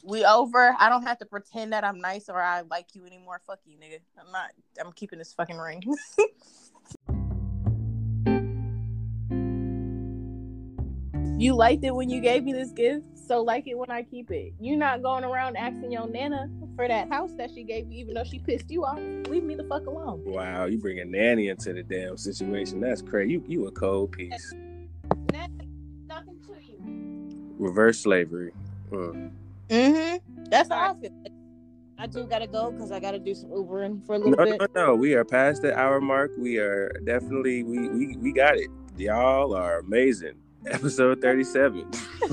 [0.03, 0.75] we over.
[0.79, 3.41] I don't have to pretend that I'm nice or I like you anymore.
[3.45, 3.99] Fuck you, nigga.
[4.19, 4.51] I'm not.
[4.79, 5.83] I'm keeping this fucking ring.
[11.37, 14.31] You liked it when you gave me this gift, so like it when I keep
[14.31, 14.53] it.
[14.59, 18.13] You're not going around asking your nana for that house that she gave you, even
[18.13, 18.99] though she pissed you off.
[19.29, 20.21] Leave me the fuck alone.
[20.25, 22.79] wow, you bring a nanny into the damn situation.
[22.79, 23.33] That's crazy.
[23.33, 24.53] You you a cold piece.
[25.31, 27.55] Nothing to you.
[27.57, 28.51] Reverse slavery.
[28.91, 29.31] Mm.
[29.69, 30.43] Mm-hmm.
[30.49, 31.11] That's how I feel.
[31.97, 34.61] I do gotta go because I gotta do some Ubering for a little No, bit.
[34.75, 34.95] no, no.
[34.95, 36.31] We are past the hour mark.
[36.37, 38.69] We are definitely we we we got it.
[38.97, 40.33] Y'all are amazing.
[40.67, 41.89] Episode thirty-seven.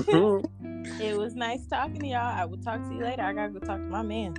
[1.01, 2.17] It was nice talking to y'all.
[2.37, 3.21] I will talk to you later.
[3.23, 4.35] I gotta go talk to my man.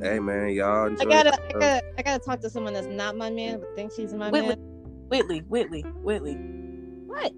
[0.00, 1.02] hey man, y'all enjoy.
[1.02, 3.96] I gotta, I gotta, I gotta talk to someone that's not my man, but thinks
[3.96, 4.48] he's my Whitley.
[4.56, 4.58] man.
[5.08, 6.34] Whitley, Whitley, Whitley.
[7.06, 7.32] What?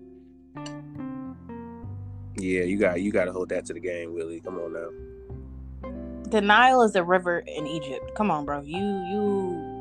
[2.37, 4.41] Yeah, you got you got to hold that to the game, Willie.
[4.41, 5.91] Come on now.
[6.31, 8.15] The Nile is a river in Egypt.
[8.15, 8.61] Come on, bro.
[8.61, 9.77] You you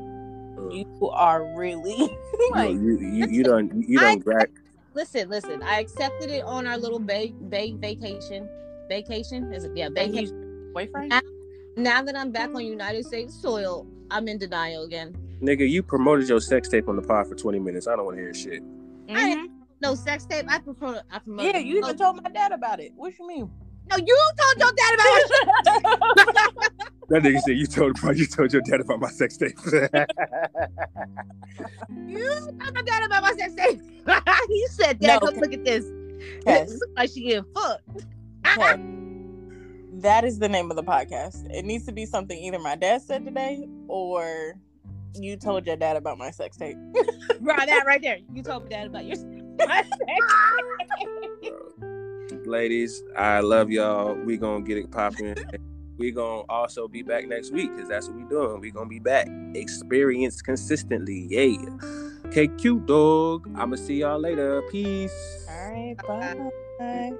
[0.56, 0.74] Mm.
[1.00, 2.16] you are really
[2.50, 4.48] like you, you, you, you don't you don't grab.
[4.94, 5.62] Listen, listen.
[5.62, 8.48] I accepted it on our little bay, bay vacation.
[8.88, 9.72] Vacation is it?
[9.76, 10.70] Yeah, that vacation.
[10.74, 11.12] boyfriend.
[11.76, 15.14] Now that I'm back on United States soil, I'm in denial again.
[15.40, 17.86] Nigga, you promoted your sex tape on the pod for 20 minutes.
[17.86, 18.62] I don't want to hear shit.
[19.06, 19.48] Mhm.
[19.80, 20.44] No sex tape.
[20.48, 21.00] I prefer.
[21.10, 21.54] I promoted.
[21.54, 22.92] Yeah, you even told my dad about it.
[22.96, 23.50] What you mean?
[23.90, 26.90] No, you told your dad about it.
[27.10, 29.58] That nigga said you told you told your dad about my sex tape.
[29.66, 29.72] you
[32.20, 33.80] told your dad about my sex tape.
[34.48, 35.84] he said, "Dad, No, come look at this.
[36.46, 36.70] Yes.
[36.70, 38.06] This looks like she getting fucked."
[38.46, 38.80] Okay.
[39.94, 41.50] That is the name of the podcast.
[41.52, 44.54] It needs to be something either my dad said today or
[45.14, 46.76] you told your dad about my sex tape.
[47.40, 48.18] Bro, that right there.
[48.32, 49.16] You told my dad about your
[49.58, 49.96] my sex
[51.00, 51.89] tape.
[52.46, 54.14] Ladies, I love y'all.
[54.14, 55.36] We gonna get it popping.
[55.98, 58.60] We gonna also be back next week because that's what we doing.
[58.60, 59.28] We gonna be back.
[59.54, 61.26] Experience consistently.
[61.28, 61.56] Yeah.
[62.30, 63.50] KQ dog.
[63.54, 64.62] I'ma see y'all later.
[64.70, 65.46] Peace.
[65.48, 65.96] All right,
[66.78, 67.12] bye.